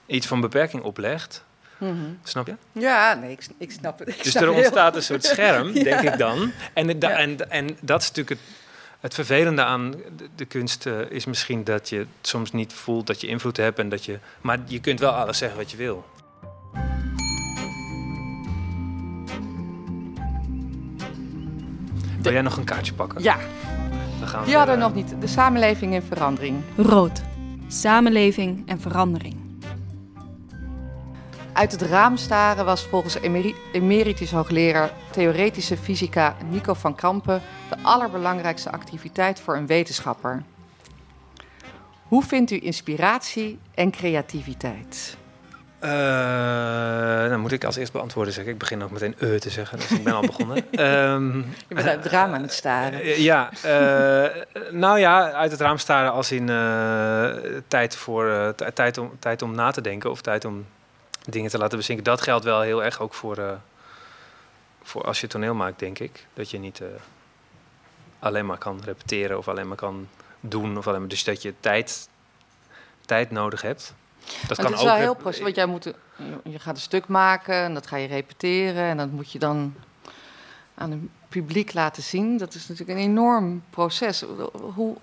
iets 0.06 0.26
van 0.26 0.40
beperking 0.40 0.82
oplegt. 0.82 1.44
Snap 2.22 2.46
je? 2.46 2.54
Ja, 2.72 3.14
nee, 3.14 3.30
ik, 3.30 3.46
ik 3.58 3.70
snap 3.72 3.98
het. 3.98 4.08
Ik 4.08 4.22
Dus 4.22 4.30
snap 4.30 4.42
er 4.42 4.48
heel 4.48 4.58
ontstaat 4.58 4.96
een 4.96 5.02
soort 5.02 5.24
scherm, 5.24 5.68
Ja. 5.74 5.82
denk 5.82 6.00
ik 6.00 6.18
dan. 6.18 6.52
En, 6.72 6.88
het- 6.88 7.00
da- 7.00 7.08
Ja. 7.10 7.16
en, 7.16 7.50
en 7.50 7.78
dat 7.80 8.02
is 8.02 8.08
natuurlijk 8.08 8.40
het, 8.40 8.50
het 9.00 9.14
vervelende 9.14 9.64
aan 9.64 9.90
de, 9.90 10.28
de 10.36 10.44
kunst... 10.44 10.86
eh, 10.86 11.00
is 11.10 11.24
misschien 11.24 11.64
dat 11.64 11.88
je 11.88 12.06
soms 12.22 12.52
niet 12.52 12.72
voelt 12.72 13.06
dat 13.06 13.20
je 13.20 13.26
invloed 13.26 13.56
hebt. 13.56 13.78
En 13.78 13.88
dat 13.88 14.04
je, 14.04 14.18
maar 14.40 14.58
je 14.66 14.80
kunt 14.80 15.00
wel 15.00 15.12
alles 15.12 15.38
zeggen 15.38 15.58
wat 15.58 15.70
je 15.70 15.76
wil. 15.76 16.04
Wil 22.24 22.32
jij 22.32 22.42
nog 22.42 22.56
een 22.56 22.64
kaartje 22.64 22.94
pakken? 22.94 23.22
Ja, 23.22 23.36
Dan 24.18 24.28
gaan 24.28 24.40
we 24.40 24.46
die 24.46 24.56
hadden 24.56 24.74
we 24.74 24.80
weer, 24.80 24.90
nog 24.90 25.10
niet. 25.10 25.20
De 25.20 25.26
samenleving 25.26 25.94
in 25.94 26.02
verandering. 26.02 26.62
Rood. 26.76 27.22
Samenleving 27.68 28.68
en 28.68 28.80
verandering. 28.80 29.36
Uit 31.52 31.72
het 31.72 31.82
raam 31.82 32.16
staren 32.16 32.64
was 32.64 32.82
volgens 32.86 33.14
emeri- 33.20 33.54
emeritus 33.72 34.30
hoogleraar 34.30 34.90
theoretische 35.10 35.76
fysica 35.76 36.36
Nico 36.50 36.74
van 36.74 36.94
Kampen 36.94 37.42
de 37.68 37.76
allerbelangrijkste 37.82 38.70
activiteit 38.72 39.40
voor 39.40 39.56
een 39.56 39.66
wetenschapper. 39.66 40.42
Hoe 42.08 42.22
vindt 42.22 42.50
u 42.50 42.58
inspiratie 42.62 43.58
en 43.74 43.90
creativiteit? 43.90 45.16
Eh, 45.84 47.28
dan 47.28 47.40
moet 47.40 47.52
ik 47.52 47.64
als 47.64 47.76
eerst 47.76 47.92
beantwoorden 47.92 48.32
zeggen. 48.32 48.52
Ik 48.52 48.58
begin 48.58 48.82
ook 48.82 48.90
meteen 48.90 49.14
eh 49.18 49.34
te 49.34 49.50
zeggen, 49.50 49.78
dus 49.78 49.90
ik 49.90 50.04
ben 50.04 50.14
al 50.14 50.20
begonnen. 50.32 50.70
Ehm, 50.72 51.36
Je 51.38 51.74
bent 51.74 51.88
uit 51.88 52.02
het 52.02 52.12
raam 52.12 52.34
aan 52.34 52.42
het 52.42 52.52
staren. 52.52 53.00
Eh, 53.00 53.18
Ja, 53.18 53.50
eh, 53.62 54.42
nou 54.70 54.98
ja, 54.98 55.30
uit 55.32 55.50
het 55.50 55.60
raam 55.60 55.78
staren 55.78 56.12
als 56.12 56.32
in 56.32 56.46
tijd, 57.68 57.96
voor, 57.96 58.54
tijd, 58.74 58.98
om, 58.98 59.12
tijd 59.18 59.42
om 59.42 59.54
na 59.54 59.70
te 59.70 59.80
denken 59.80 60.10
of 60.10 60.20
tijd 60.20 60.44
om 60.44 60.66
dingen 61.24 61.50
te 61.50 61.58
laten 61.58 61.78
bezinken. 61.78 62.04
Dat 62.04 62.20
geldt 62.20 62.44
wel 62.44 62.60
heel 62.60 62.84
erg 62.84 63.00
ook 63.00 63.14
voor, 63.14 63.58
voor 64.82 65.04
als 65.04 65.20
je 65.20 65.26
toneel 65.26 65.54
maakt, 65.54 65.78
denk 65.78 65.98
ik. 65.98 66.26
Dat 66.34 66.50
je 66.50 66.58
niet 66.58 66.82
alleen 68.18 68.46
maar 68.46 68.58
kan 68.58 68.80
repeteren 68.84 69.38
of 69.38 69.48
alleen 69.48 69.68
maar 69.68 69.76
kan 69.76 70.08
doen. 70.40 70.78
Of 70.78 70.86
alleen 70.86 71.00
maar, 71.00 71.08
dus 71.08 71.24
dat 71.24 71.42
je 71.42 71.54
tijd, 71.60 72.08
tijd 73.06 73.30
nodig 73.30 73.62
hebt. 73.62 73.94
Dat 74.48 74.56
kan 74.56 74.66
het 74.66 74.74
is 74.74 74.82
wel 74.82 74.92
ook 74.92 74.98
heel 74.98 75.08
rep- 75.12 75.18
proces, 75.18 75.40
want 75.42 75.54
jij 75.56 75.66
moet, 75.66 75.84
je- 76.44 76.58
gaat 76.58 76.74
een 76.74 76.80
stuk 76.80 77.08
maken 77.08 77.54
en 77.54 77.74
dat 77.74 77.86
ga 77.86 77.96
je 77.96 78.06
repeteren 78.06 78.82
en 78.84 78.96
dat 78.96 79.10
moet 79.10 79.32
je 79.32 79.38
dan 79.38 79.74
aan 80.74 80.90
het 80.90 81.00
publiek 81.28 81.72
laten 81.74 82.02
zien. 82.02 82.36
Dat 82.36 82.54
is 82.54 82.68
natuurlijk 82.68 82.98
een 82.98 83.04
enorm 83.04 83.62
proces. 83.70 84.24
Hoe, 84.74 84.96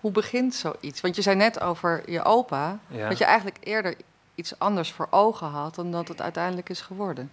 hoe 0.00 0.10
begint 0.10 0.54
zoiets? 0.54 1.00
Want 1.00 1.16
je 1.16 1.22
zei 1.22 1.36
net 1.36 1.60
over 1.60 2.10
je 2.10 2.24
opa, 2.24 2.78
Ja. 2.86 3.08
dat 3.08 3.18
je 3.18 3.24
eigenlijk 3.24 3.56
eerder 3.60 3.94
iets 4.34 4.58
anders 4.58 4.92
voor 4.92 5.06
ogen 5.10 5.46
had 5.48 5.74
dan 5.74 5.90
dat 5.90 6.08
het 6.08 6.20
uiteindelijk 6.20 6.68
is 6.68 6.80
geworden. 6.80 7.30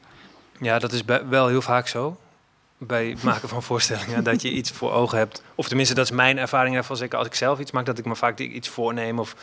Ja, 0.59 0.79
dat 0.79 0.91
is 0.91 1.01
wel 1.29 1.47
heel 1.47 1.61
vaak 1.61 1.87
zo. 1.87 2.17
Bij 2.77 3.07
het 3.07 3.23
maken 3.23 3.49
van 3.49 3.63
voorstellingen. 3.63 4.23
dat 4.23 4.41
je 4.41 4.51
iets 4.51 4.71
voor 4.71 4.91
ogen 4.91 5.17
hebt. 5.17 5.43
Of 5.55 5.67
tenminste, 5.67 5.95
dat 5.95 6.05
is 6.05 6.11
mijn 6.11 6.37
ervaring 6.37 6.73
daarvan. 6.73 6.97
Zeker 6.97 7.17
als 7.17 7.27
ik 7.27 7.35
zelf 7.35 7.59
iets 7.59 7.71
maak, 7.71 7.85
dat 7.85 7.97
ik 7.97 8.05
me 8.05 8.15
vaak 8.15 8.39
iets 8.39 8.69
voorneem. 8.69 9.19
Of 9.19 9.31
een 9.31 9.37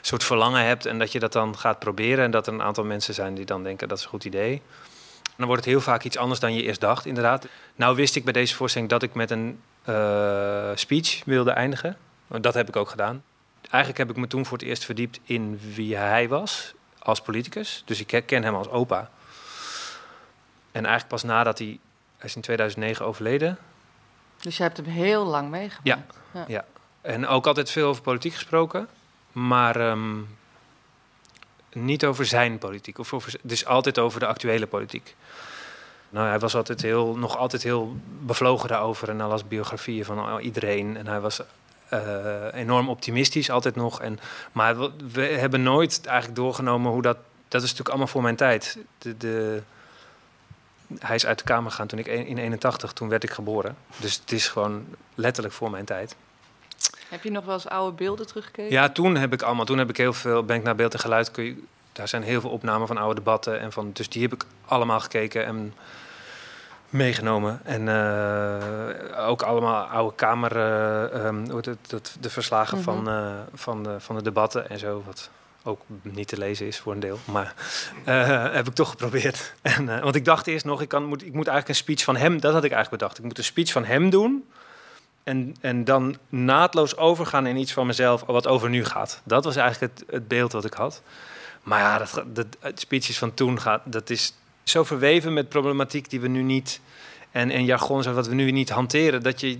soort 0.00 0.24
verlangen 0.24 0.66
heb. 0.66 0.84
En 0.84 0.98
dat 0.98 1.12
je 1.12 1.18
dat 1.18 1.32
dan 1.32 1.58
gaat 1.58 1.78
proberen. 1.78 2.24
En 2.24 2.30
dat 2.30 2.46
er 2.46 2.52
een 2.52 2.62
aantal 2.62 2.84
mensen 2.84 3.14
zijn 3.14 3.34
die 3.34 3.44
dan 3.44 3.62
denken 3.62 3.88
dat 3.88 3.98
is 3.98 4.04
een 4.04 4.10
goed 4.10 4.24
idee. 4.24 4.62
Dan 5.36 5.46
wordt 5.46 5.64
het 5.64 5.72
heel 5.72 5.80
vaak 5.80 6.04
iets 6.04 6.16
anders 6.16 6.40
dan 6.40 6.54
je 6.54 6.62
eerst 6.62 6.80
dacht, 6.80 7.06
inderdaad. 7.06 7.46
Nou 7.74 7.96
wist 7.96 8.16
ik 8.16 8.24
bij 8.24 8.32
deze 8.32 8.54
voorstelling 8.54 8.90
dat 8.90 9.02
ik 9.02 9.14
met 9.14 9.30
een 9.30 9.60
eh, 9.82 10.70
speech 10.74 11.24
wilde 11.24 11.50
eindigen. 11.50 11.96
Dat 12.28 12.54
heb 12.54 12.68
ik 12.68 12.76
ook 12.76 12.90
gedaan. 12.90 13.22
Eigenlijk 13.70 13.98
heb 13.98 14.10
ik 14.10 14.16
me 14.16 14.26
toen 14.26 14.46
voor 14.46 14.58
het 14.58 14.66
eerst 14.66 14.84
verdiept 14.84 15.20
in 15.24 15.60
wie 15.74 15.96
hij 15.96 16.28
was 16.28 16.74
als 16.98 17.20
politicus. 17.20 17.82
Dus 17.86 18.00
ik 18.04 18.22
ken 18.26 18.42
hem 18.42 18.54
als 18.54 18.68
opa. 18.68 19.10
En 20.72 20.84
eigenlijk 20.84 21.08
pas 21.08 21.22
nadat 21.22 21.58
hij... 21.58 21.78
Hij 22.16 22.28
is 22.28 22.36
in 22.36 22.42
2009 22.42 23.06
overleden. 23.06 23.58
Dus 24.40 24.56
je 24.56 24.62
hebt 24.62 24.76
hem 24.76 24.86
heel 24.86 25.24
lang 25.24 25.50
meegemaakt. 25.50 26.16
En 27.00 27.26
ook 27.26 27.46
altijd 27.46 27.70
veel 27.70 27.88
over 27.88 28.02
politiek 28.02 28.32
gesproken. 28.32 28.88
Maar 29.32 29.80
ehm, 29.80 30.18
niet 31.72 32.04
over 32.04 32.26
zijn 32.26 32.58
politiek. 32.58 32.98
Of 32.98 33.12
over, 33.12 33.34
dus 33.42 33.66
altijd 33.66 33.98
over 33.98 34.20
de 34.20 34.26
actuele 34.26 34.66
politiek. 34.66 35.14
Nou, 36.08 36.28
hij 36.28 36.38
was 36.38 36.54
altijd 36.54 36.82
heel, 36.82 37.16
nog 37.16 37.36
altijd 37.36 37.62
heel 37.62 37.96
bevlogen 38.20 38.68
daarover. 38.68 39.08
En 39.08 39.18
hij 39.18 39.28
las 39.28 39.48
biografieën 39.48 40.04
van 40.04 40.38
iedereen. 40.38 40.96
En 40.96 41.06
hij 41.06 41.20
was 41.20 41.40
eh, 41.88 42.54
enorm 42.54 42.88
optimistisch 42.88 43.50
altijd 43.50 43.76
nog. 43.76 44.00
En, 44.00 44.18
maar 44.52 44.78
we, 44.78 44.90
we 45.12 45.22
hebben 45.22 45.62
nooit 45.62 46.06
eigenlijk 46.06 46.36
doorgenomen 46.36 46.92
hoe 46.92 47.02
dat... 47.02 47.16
Dat 47.48 47.60
is 47.62 47.68
natuurlijk 47.68 47.88
allemaal 47.88 48.12
voor 48.12 48.22
mijn 48.22 48.36
tijd. 48.36 48.78
De, 48.98 49.16
de, 49.16 49.62
hij 50.98 51.14
is 51.14 51.26
uit 51.26 51.38
de 51.38 51.44
kamer 51.44 51.70
gegaan 51.70 51.86
toen 51.86 51.98
ik 51.98 52.06
in 52.06 52.38
81, 52.38 52.92
toen 52.92 53.08
werd 53.08 53.22
ik 53.24 53.30
geboren. 53.30 53.76
Dus 53.96 54.14
het 54.20 54.32
is 54.32 54.48
gewoon 54.48 54.86
letterlijk 55.14 55.54
voor 55.54 55.70
mijn 55.70 55.84
tijd. 55.84 56.16
Heb 57.08 57.22
je 57.22 57.30
nog 57.30 57.44
wel 57.44 57.54
eens 57.54 57.68
oude 57.68 57.96
beelden 57.96 58.26
teruggekeken? 58.26 58.70
Ja, 58.72 58.88
toen 58.88 59.16
heb 59.16 59.32
ik 59.32 59.42
allemaal, 59.42 59.64
toen 59.64 59.78
heb 59.78 59.88
ik 59.88 59.96
heel 59.96 60.12
veel, 60.12 60.44
ben 60.44 60.56
ik 60.56 60.62
naar 60.62 60.74
beeld 60.74 60.92
en 60.92 60.98
geluid. 61.00 61.30
Kun 61.30 61.44
je, 61.44 61.62
daar 61.92 62.08
zijn 62.08 62.22
heel 62.22 62.40
veel 62.40 62.50
opnamen 62.50 62.86
van 62.86 62.96
oude 62.96 63.14
debatten 63.14 63.60
en 63.60 63.72
van, 63.72 63.90
dus 63.92 64.08
die 64.08 64.22
heb 64.22 64.32
ik 64.32 64.44
allemaal 64.66 65.00
gekeken 65.00 65.44
en 65.46 65.74
meegenomen. 66.88 67.60
En 67.64 67.88
eh, 67.88 69.28
ook 69.28 69.42
allemaal 69.42 69.84
oude 69.84 70.14
kamer, 70.16 70.52
hoe 71.46 71.54
heet 71.54 71.64
het, 71.66 71.78
dat, 71.88 72.16
de 72.20 72.30
verslagen 72.30 72.76
Mhm. 72.78 72.84
van, 72.84 73.08
eh, 73.08 73.30
van, 73.54 73.82
de, 73.82 74.00
van 74.00 74.16
de 74.16 74.22
debatten 74.22 74.70
en 74.70 74.78
zo, 74.78 75.02
wat 75.06 75.30
ook 75.66 75.80
niet 76.02 76.28
te 76.28 76.38
lezen 76.38 76.66
is 76.66 76.78
voor 76.78 76.92
een 76.92 77.00
deel. 77.00 77.18
Maar 77.24 77.54
eh, 78.04 78.52
heb 78.52 78.66
ik 78.66 78.74
toch 78.74 78.90
geprobeerd. 78.90 79.54
En, 79.62 79.88
eh, 79.88 80.02
want 80.02 80.14
ik 80.14 80.24
dacht 80.24 80.46
eerst 80.46 80.64
nog, 80.64 80.80
ik, 80.82 80.88
kan, 80.88 81.04
moet, 81.04 81.22
ik 81.22 81.32
moet 81.32 81.46
eigenlijk 81.46 81.68
een 81.68 81.84
speech 81.84 82.04
van 82.04 82.16
hem, 82.16 82.40
dat 82.40 82.52
had 82.52 82.64
ik 82.64 82.72
eigenlijk 82.72 83.02
bedacht. 83.02 83.18
Ik 83.18 83.24
moet 83.24 83.38
een 83.38 83.44
speech 83.44 83.72
van 83.72 83.84
hem 83.84 84.10
doen. 84.10 84.44
En, 85.22 85.56
en 85.60 85.84
dan 85.84 86.16
naadloos 86.28 86.96
overgaan 86.96 87.46
in 87.46 87.56
iets 87.56 87.72
van 87.72 87.86
mezelf 87.86 88.22
wat 88.26 88.46
over 88.46 88.68
nu 88.70 88.84
gaat. 88.84 89.20
Dat 89.24 89.44
was 89.44 89.56
eigenlijk 89.56 89.92
het, 89.92 90.10
het 90.10 90.28
beeld 90.28 90.52
wat 90.52 90.64
ik 90.64 90.72
had. 90.72 91.02
Maar 91.62 91.80
ja, 91.80 91.98
dat, 91.98 92.24
dat, 92.60 92.80
speeches 92.80 93.18
van 93.18 93.34
toen 93.34 93.60
gaat, 93.60 93.82
dat 93.84 94.10
is 94.10 94.34
zo 94.62 94.84
verweven 94.84 95.32
met 95.32 95.48
problematiek 95.48 96.10
die 96.10 96.20
we 96.20 96.28
nu 96.28 96.42
niet. 96.42 96.80
En, 97.30 97.50
en 97.50 97.64
jargon 97.64 98.14
wat 98.14 98.26
we 98.26 98.34
nu 98.34 98.50
niet 98.50 98.70
hanteren, 98.70 99.22
dat 99.22 99.40
je. 99.40 99.58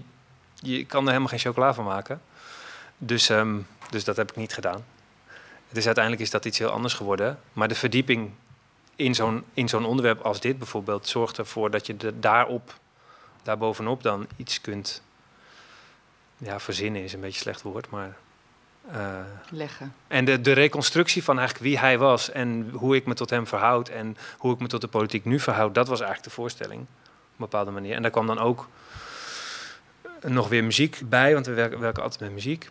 Je 0.60 0.84
kan 0.84 1.02
er 1.02 1.08
helemaal 1.08 1.28
geen 1.28 1.38
chocola 1.38 1.74
van 1.74 1.84
maken. 1.84 2.20
Dus, 2.98 3.28
ehm, 3.28 3.56
dus 3.90 4.04
dat 4.04 4.16
heb 4.16 4.30
ik 4.30 4.36
niet 4.36 4.54
gedaan. 4.54 4.84
Dus 5.70 5.86
uiteindelijk 5.86 6.24
is 6.24 6.30
dat 6.30 6.44
iets 6.44 6.58
heel 6.58 6.70
anders 6.70 6.94
geworden. 6.94 7.38
Maar 7.52 7.68
de 7.68 7.74
verdieping 7.74 8.30
in 8.96 9.14
zo'n, 9.14 9.44
in 9.54 9.68
zo'n 9.68 9.84
onderwerp 9.84 10.20
als 10.20 10.40
dit 10.40 10.58
bijvoorbeeld 10.58 11.08
zorgt 11.08 11.38
ervoor 11.38 11.70
dat 11.70 11.86
je 11.86 12.18
daarop, 12.20 12.78
daarbovenop 13.42 14.02
dan 14.02 14.26
iets 14.36 14.60
kunt 14.60 15.02
ja, 16.36 16.60
verzinnen 16.60 17.02
is 17.02 17.12
een 17.12 17.20
beetje 17.20 17.36
een 17.36 17.42
slecht 17.42 17.62
woord, 17.62 17.90
maar... 17.90 18.16
eh, 18.90 19.18
Leggen. 19.50 19.94
en 20.08 20.24
de, 20.24 20.40
de 20.40 20.52
reconstructie 20.52 21.24
van 21.24 21.38
eigenlijk 21.38 21.68
wie 21.68 21.78
hij 21.78 21.98
was 21.98 22.30
en 22.30 22.70
hoe 22.72 22.96
ik 22.96 23.06
me 23.06 23.14
tot 23.14 23.30
hem 23.30 23.46
verhoud 23.46 23.88
en 23.88 24.16
hoe 24.38 24.52
ik 24.54 24.60
me 24.60 24.66
tot 24.66 24.80
de 24.80 24.88
politiek 24.88 25.24
nu 25.24 25.40
verhoud, 25.40 25.74
dat 25.74 25.88
was 25.88 26.00
eigenlijk 26.00 26.28
de 26.28 26.34
voorstelling 26.40 26.80
op 26.80 26.86
een 26.88 27.36
bepaalde 27.36 27.70
manier. 27.70 27.94
En 27.94 28.02
daar 28.02 28.10
kwam 28.10 28.26
dan 28.26 28.38
ook 28.38 28.68
nog 30.22 30.48
weer 30.48 30.64
muziek 30.64 31.00
bij, 31.04 31.34
want 31.34 31.46
we 31.46 31.52
werken, 31.52 31.80
werken 31.80 32.02
altijd 32.02 32.20
met 32.20 32.32
muziek. 32.32 32.68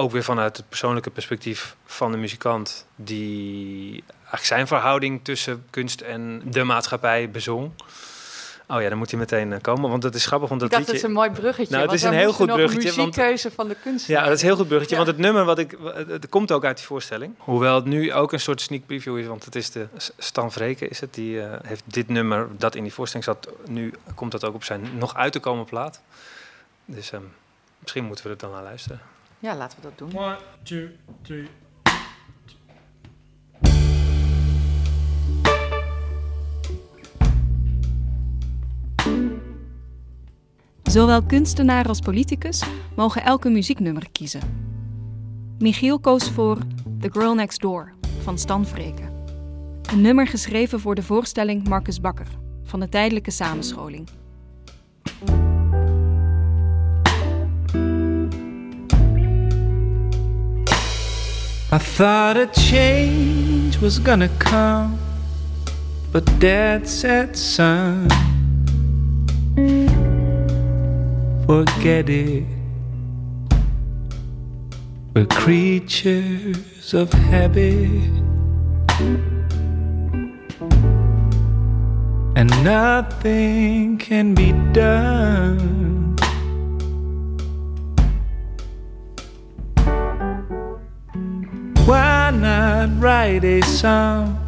Ook 0.00 0.10
weer 0.10 0.24
vanuit 0.24 0.56
het 0.56 0.68
persoonlijke 0.68 1.10
perspectief 1.10 1.76
van 1.86 2.10
de 2.10 2.16
muzikant, 2.18 2.86
die 2.96 4.04
eigenlijk 4.14 4.44
zijn 4.44 4.66
verhouding 4.66 5.20
tussen 5.24 5.64
kunst 5.70 6.00
en 6.00 6.42
de 6.44 6.64
maatschappij 6.64 7.30
bezong. 7.30 7.70
Oh 8.66 8.82
ja, 8.82 8.88
dan 8.88 8.98
moet 8.98 9.10
hij 9.10 9.18
meteen 9.20 9.52
eh, 9.52 9.60
komen, 9.60 9.90
want 9.90 10.02
dat 10.02 10.14
is 10.14 10.26
grappig, 10.26 10.48
want 10.48 10.62
Ik 10.62 10.70
dat 10.70 10.86
dat 10.86 10.94
is 10.94 11.02
een 11.02 11.12
mooi 11.12 11.30
bruggetje. 11.30 11.72
Nou, 11.74 11.84
het 11.86 11.94
is 11.94 12.02
een 12.02 12.12
heel 12.12 12.32
goed 12.32 12.46
bruggetje, 12.46 12.88
Een 12.88 12.94
want- 12.96 13.06
muziekkeuze 13.08 13.50
van 13.50 13.68
de 13.68 13.76
kunstenaar. 13.82 14.20
Ja, 14.22 14.28
dat 14.28 14.36
is 14.36 14.42
heel 14.42 14.56
goed 14.56 14.68
bruggetje, 14.68 14.96
Ja. 14.96 15.02
want 15.04 15.16
het 15.16 15.24
nummer 15.26 15.44
wat 15.44 15.58
ik... 15.58 15.76
Het, 15.94 16.08
het 16.08 16.28
komt 16.28 16.52
ook 16.52 16.64
uit 16.64 16.76
die 16.76 16.86
voorstelling. 16.86 17.34
Hoewel 17.38 17.74
het 17.74 17.84
nu 17.84 18.12
ook 18.12 18.32
een 18.32 18.40
soort 18.40 18.60
sneak 18.60 18.86
preview 18.86 19.18
is, 19.18 19.26
want 19.26 19.44
het 19.44 19.54
is 19.54 19.70
de... 19.70 19.86
Stan 20.18 20.52
Vreken 20.52 20.90
is 20.90 21.00
het, 21.00 21.14
die 21.14 21.42
eh, 21.42 21.58
heeft 21.62 21.82
dit 21.84 22.08
nummer 22.08 22.48
dat 22.56 22.74
in 22.74 22.82
die 22.82 22.92
voorstelling 22.92 23.28
zat. 23.28 23.48
Nu 23.68 23.94
komt 24.14 24.32
dat 24.32 24.44
ook 24.44 24.54
op 24.54 24.64
zijn 24.64 24.88
nog 24.98 25.14
uit 25.14 25.32
te 25.32 25.40
komen 25.40 25.64
plaat. 25.64 26.00
Dus 26.84 27.12
ehm, 27.12 27.22
misschien 27.78 28.04
moeten 28.04 28.24
we 28.24 28.30
er 28.30 28.38
dan 28.38 28.50
naar 28.50 28.62
luisteren. 28.62 29.00
Ja, 29.40 29.56
laten 29.56 29.78
we 29.80 29.88
dat 29.88 29.98
doen. 29.98 30.18
One, 30.18 30.38
two, 30.62 30.88
three. 31.22 31.48
Zowel 40.82 41.22
kunstenaar 41.22 41.88
als 41.88 42.00
politicus 42.00 42.62
mogen 42.96 43.22
elke 43.22 43.48
muzieknummer 43.48 44.10
kiezen. 44.12 44.40
Michiel 45.58 46.00
koos 46.00 46.30
voor 46.30 46.58
The 47.00 47.10
Girl 47.12 47.34
Next 47.34 47.60
Door 47.60 47.92
van 48.22 48.38
Stan 48.38 48.66
Vreken. 48.66 49.12
Een 49.92 50.00
nummer 50.00 50.26
geschreven 50.26 50.80
voor 50.80 50.94
de 50.94 51.02
voorstelling 51.02 51.68
Marcus 51.68 52.00
Bakker 52.00 52.28
van 52.62 52.80
de 52.80 52.88
tijdelijke 52.88 53.30
samenscholing. 53.30 54.08
I 61.78 61.80
thought 61.80 62.36
a 62.36 62.48
change 62.48 63.78
was 63.78 64.00
gonna 64.00 64.28
come, 64.40 64.98
but 66.10 66.24
Dad 66.40 66.88
said, 66.88 67.36
son, 67.36 68.08
forget 71.46 72.08
it. 72.08 72.42
We're 75.14 75.26
creatures 75.26 76.94
of 76.94 77.12
habit, 77.12 78.10
and 82.34 82.48
nothing 82.64 83.98
can 83.98 84.34
be 84.34 84.50
done. 84.72 85.97
Not 92.88 93.02
write 93.02 93.44
a 93.44 93.62
song 93.62 94.38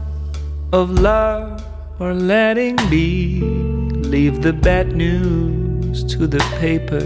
of 0.72 0.90
love 0.90 1.64
or 1.98 2.14
letting 2.14 2.76
be? 2.88 3.40
Leave 3.40 4.42
the 4.42 4.52
bad 4.52 4.94
news 4.96 6.04
to 6.04 6.26
the 6.26 6.38
paper. 6.58 7.04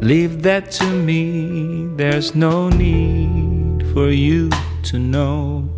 Leave 0.00 0.42
that 0.42 0.70
to 0.70 0.84
me. 0.84 1.86
There's 1.96 2.34
no 2.34 2.68
need 2.70 3.86
for 3.92 4.10
you 4.10 4.50
to 4.84 4.98
know 4.98 5.68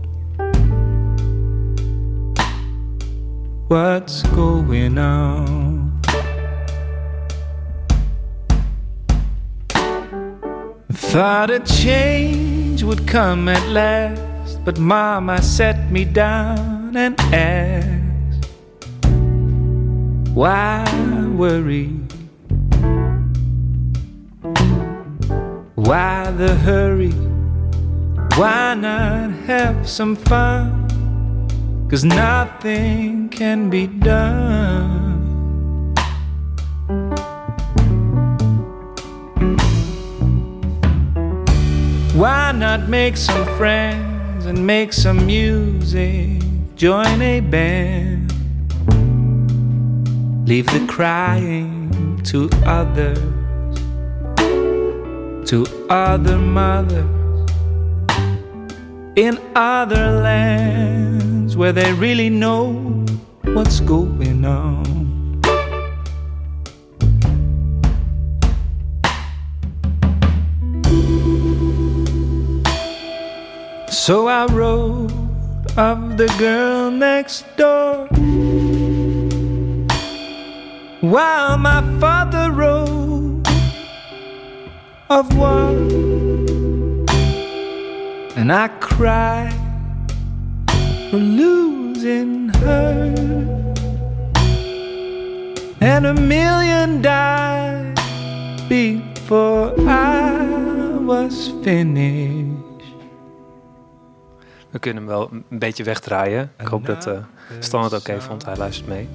what's 3.68 4.22
going 4.34 4.98
on. 4.98 6.00
Thought 10.90 11.50
a 11.50 11.60
change 11.60 12.51
would 12.82 13.06
come 13.06 13.48
at 13.48 13.66
last, 13.68 14.64
but 14.64 14.78
Mama 14.78 15.40
set 15.40 15.90
me 15.90 16.04
down 16.04 16.96
and 16.96 17.18
asked, 17.32 18.48
Why 20.34 20.84
worry? 21.36 21.88
Why 25.74 26.30
the 26.30 26.54
hurry? 26.54 27.12
Why 28.36 28.74
not 28.74 29.30
have 29.46 29.88
some 29.88 30.16
fun? 30.16 30.82
Cause 31.90 32.04
nothing 32.04 33.28
can 33.28 33.68
be 33.68 33.86
done. 33.86 34.91
Why 42.22 42.52
not 42.52 42.88
make 42.88 43.16
some 43.16 43.44
friends 43.56 44.46
and 44.46 44.64
make 44.64 44.92
some 44.92 45.26
music? 45.26 46.40
Join 46.76 47.20
a 47.20 47.40
band. 47.40 48.32
Leave 50.46 50.66
the 50.66 50.86
crying 50.86 52.20
to 52.22 52.48
others, 52.64 53.18
to 55.50 55.66
other 55.90 56.38
mothers 56.38 57.50
in 59.16 59.40
other 59.56 60.12
lands 60.22 61.56
where 61.56 61.72
they 61.72 61.92
really 61.92 62.30
know 62.30 63.04
what's 63.52 63.80
going 63.80 64.44
on. 64.44 65.21
So 74.02 74.26
I 74.26 74.46
wrote 74.46 75.12
of 75.76 76.16
the 76.16 76.26
girl 76.36 76.90
next 76.90 77.44
door 77.56 78.08
while 81.02 81.56
my 81.56 81.80
father 82.00 82.50
wrote 82.50 83.46
of 85.08 85.38
one. 85.38 87.06
And 88.34 88.52
I 88.52 88.66
cried 88.80 89.54
for 91.08 91.18
losing 91.18 92.48
her. 92.48 93.14
And 95.80 96.06
a 96.06 96.14
million 96.14 97.02
died 97.02 97.94
before 98.68 99.72
I 99.88 100.98
was 100.98 101.50
finished. 101.62 102.71
We 104.72 104.78
kunnen 104.78 105.02
hem 105.02 105.12
wel 105.12 105.30
een 105.32 105.58
beetje 105.58 105.84
wegdraaien. 105.84 106.52
Ik 106.58 106.66
hoop 106.66 106.86
dat 106.86 107.06
eh 107.06 107.18
Stan 107.58 107.82
het 107.84 107.92
oké 107.92 108.20
vond. 108.20 108.44
Hij 108.44 108.56
luistert 108.56 108.88
mee. 108.88 109.08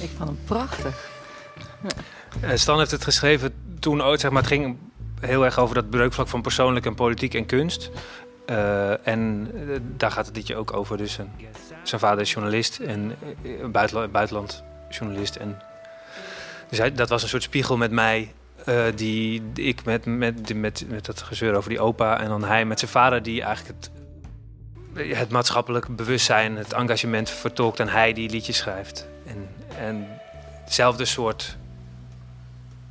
Ik 0.00 0.10
vond 0.16 0.28
hem 0.28 0.38
prachtig. 0.44 1.08
Eh, 2.40 2.50
Stan 2.54 2.78
heeft 2.78 2.90
het 2.90 3.04
geschreven 3.04 3.54
toen 3.78 4.02
ooit, 4.02 4.20
zeg 4.20 4.30
maar, 4.30 4.42
het 4.42 4.50
ging 4.50 4.76
heel 5.20 5.44
erg 5.44 5.58
over 5.58 5.74
dat 5.74 5.90
breukvlak 5.90 6.28
van 6.28 6.42
persoonlijk 6.42 6.86
en 6.86 6.94
politiek 6.94 7.34
en 7.34 7.46
kunst. 7.46 7.90
Eh, 8.46 9.06
en 9.08 9.50
daar 9.96 10.10
gaat 10.10 10.26
het 10.26 10.36
liedje 10.36 10.56
ook 10.56 10.72
over. 10.72 10.96
Dus 10.96 11.18
een, 11.18 11.30
zijn 11.82 12.00
vader 12.00 12.20
is 12.20 12.32
journalist 12.32 12.78
en 12.78 13.14
buitenland, 13.72 14.12
buitenland 14.12 14.62
journalist. 14.90 15.36
En 15.36 15.58
dus 16.68 16.78
hij, 16.78 16.92
dat 16.92 17.08
was 17.08 17.22
een 17.22 17.28
soort 17.28 17.42
spiegel 17.42 17.76
met 17.76 17.90
mij. 17.90 18.32
eh, 18.64 18.82
die, 18.94 19.42
die 19.52 19.64
ik 19.64 19.84
met, 19.84 20.04
met, 20.04 20.54
met, 20.54 20.84
met 20.88 21.06
dat 21.06 21.22
gezeur 21.22 21.54
over 21.54 21.70
die 21.70 21.80
opa 21.80 22.20
en 22.20 22.28
dan 22.28 22.44
hij 22.44 22.64
met 22.64 22.78
zijn 22.78 22.90
vader 22.90 23.22
die 23.22 23.42
eigenlijk 23.42 23.76
het, 23.80 23.90
het 24.94 25.30
maatschappelijk 25.30 25.96
bewustzijn, 25.96 26.56
het 26.56 26.72
engagement 26.72 27.30
vertolkt 27.30 27.80
en 27.80 27.88
hij 27.88 28.12
die 28.12 28.30
liedjes 28.30 28.56
schrijft. 28.56 29.06
En, 29.26 29.48
en 29.78 30.06
hetzelfde 30.64 31.04
soort 31.04 31.56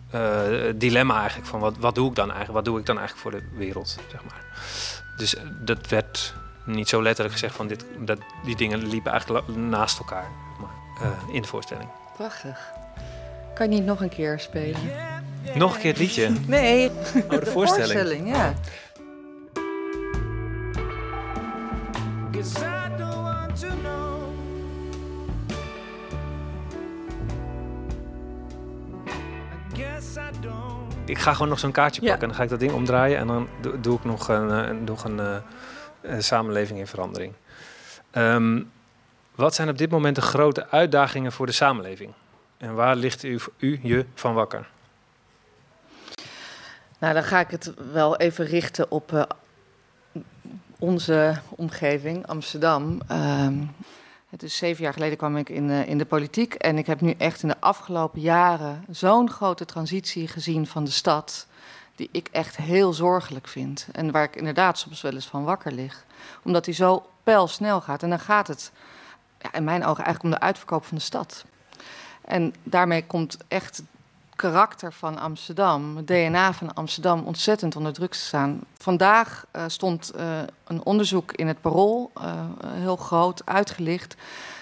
eh, 0.10 0.42
dilemma 0.76 1.20
eigenlijk 1.20 1.50
van 1.50 1.60
wat, 1.60 1.78
wat 1.78 1.96
doe 1.96 2.10
ik 2.10 2.16
dan 2.16 2.32
eigenlijk? 2.32 2.54
Wat 2.54 2.66
doe 2.66 2.80
ik 2.80 2.86
dan 2.86 2.98
eigenlijk 2.98 3.30
voor 3.30 3.42
de 3.42 3.58
wereld, 3.58 3.98
zeg 4.12 4.24
maar. 4.24 4.44
Dus 5.18 5.36
eh, 5.36 5.44
dat 5.66 5.88
werd 5.88 6.34
niet 6.66 6.90
zo 6.90 7.02
letterlijk 7.02 7.34
gezegd 7.34 7.56
van 7.56 7.68
dit, 7.68 7.86
dat, 8.00 8.20
die 8.44 8.56
dingen 8.56 8.88
liepen 8.88 9.12
eigenlijk 9.12 9.48
naast 9.56 10.00
elkaar 10.00 10.28
maar, 10.60 11.08
eh, 11.08 11.36
in 11.36 11.42
de 11.42 11.48
voorstelling. 11.48 11.90
Prachtig. 12.18 12.72
Kan 13.54 13.70
je 13.70 13.76
niet 13.78 13.86
nog 13.86 14.02
een 14.02 14.10
keer 14.10 14.40
spelen? 14.40 14.82
Nog 15.54 15.74
een 15.74 15.82
keer 15.82 15.92
het 15.92 16.00
liedje. 16.00 16.30
Nee. 16.48 16.92
Oh, 17.30 17.30
de 17.30 17.46
voorstelling. 17.46 18.30
ja. 18.30 18.54
Ik 31.10 31.18
ga 31.18 31.34
gewoon 31.34 31.50
nog 31.50 31.60
zo'n 31.60 31.72
kaartje 31.72 32.02
pakken. 32.02 32.22
En 32.22 32.28
dan 32.28 32.38
ga 32.38 32.44
ik 32.44 32.50
dat 32.50 32.60
ding 32.60 32.72
omdraaien. 32.72 33.18
En 33.18 33.28
dan 33.28 33.48
doe, 33.62 33.80
doe 33.80 33.98
ik 33.98 34.04
nog 34.04 34.28
een, 34.28 34.52
eh, 34.52 34.76
nog 34.86 35.04
een, 35.04 35.20
eh, 35.20 35.36
een 36.02 36.24
samenleving 36.24 36.80
in 36.80 36.88
verandering. 36.88 37.34
Ehm, 38.12 38.62
wat 39.36 39.56
zijn 39.56 39.70
op 39.70 39.78
dit 39.78 39.90
moment 39.90 40.16
de 40.16 40.22
grote 40.22 40.70
uitdagingen 40.70 41.32
voor 41.32 41.46
de 41.46 41.52
samenleving? 41.52 42.14
En 42.58 42.74
waar 42.74 42.96
ligt 42.96 43.24
u, 43.24 43.40
u 43.58 43.80
je 43.84 44.06
van 44.16 44.34
wakker? 44.34 44.68
Nou, 47.00 47.14
dan 47.14 47.24
ga 47.24 47.40
ik 47.40 47.50
het 47.50 47.74
wel 47.92 48.18
even 48.18 48.46
richten 48.46 48.92
op 48.92 49.14
eh, 49.14 49.24
onze 50.80 51.40
omgeving, 51.50 52.28
Amsterdam. 52.28 53.02
Ehm, 53.08 53.58
is 54.38 54.58
zeven 54.58 54.84
jaar 54.84 54.94
geleden 54.94 55.18
kwam 55.18 55.38
ik 55.38 55.50
in, 55.50 55.70
eh, 55.70 55.88
in 55.88 55.98
de 55.98 56.06
politiek. 56.06 56.54
En 56.54 56.78
ik 56.78 56.86
heb 56.86 57.02
nu 57.02 57.12
echt 57.18 57.42
in 57.42 57.48
de 57.48 57.60
afgelopen 57.60 58.22
jaren 58.22 58.86
zo'n 58.90 59.30
grote 59.30 59.66
transitie 59.66 60.28
gezien 60.28 60.68
van 60.68 60.84
de 60.84 60.92
stad. 60.92 61.48
Die 61.96 62.10
ik 62.12 62.28
echt 62.32 62.58
heel 62.58 62.94
zorgelijk 62.94 63.48
vind. 63.48 63.88
En 63.92 64.12
waar 64.12 64.24
ik 64.24 64.36
inderdaad 64.36 64.80
soms 64.80 65.02
wel 65.02 65.14
eens 65.14 65.28
van 65.28 65.44
wakker 65.44 65.72
lig. 65.72 66.06
Omdat 66.44 66.66
die 66.66 66.74
zo 66.74 67.06
pijlsnel 67.24 67.82
gaat. 67.82 68.04
En 68.04 68.10
dan 68.10 68.20
gaat 68.20 68.48
het 68.48 68.72
ja, 69.42 69.54
in 69.54 69.64
mijn 69.64 69.86
ogen 69.86 70.04
eigenlijk 70.04 70.24
om 70.24 70.40
de 70.40 70.46
uitverkoop 70.46 70.86
van 70.86 70.98
de 70.98 71.04
stad. 71.04 71.46
En 72.22 72.54
daarmee 72.64 73.06
komt 73.06 73.38
echt 73.48 73.82
karakter 74.40 74.94
van 74.94 75.18
Amsterdam, 75.18 75.98
het 75.98 76.08
DNA 76.08 76.54
van 76.54 76.74
Amsterdam, 76.74 77.24
ontzettend 77.24 77.76
onder 77.76 77.94
druk 77.94 78.12
te 78.12 78.18
staan. 78.18 78.60
Vandaag 78.78 79.46
eh, 79.52 79.64
stond 79.68 80.10
eh, 80.10 80.40
een 80.68 80.84
onderzoek 80.84 81.32
in 81.32 81.48
het 81.48 81.62
Parool, 81.62 82.12
eh, 82.14 82.34
heel 82.64 82.96
groot, 82.96 83.42
uitgelicht, 83.46 84.16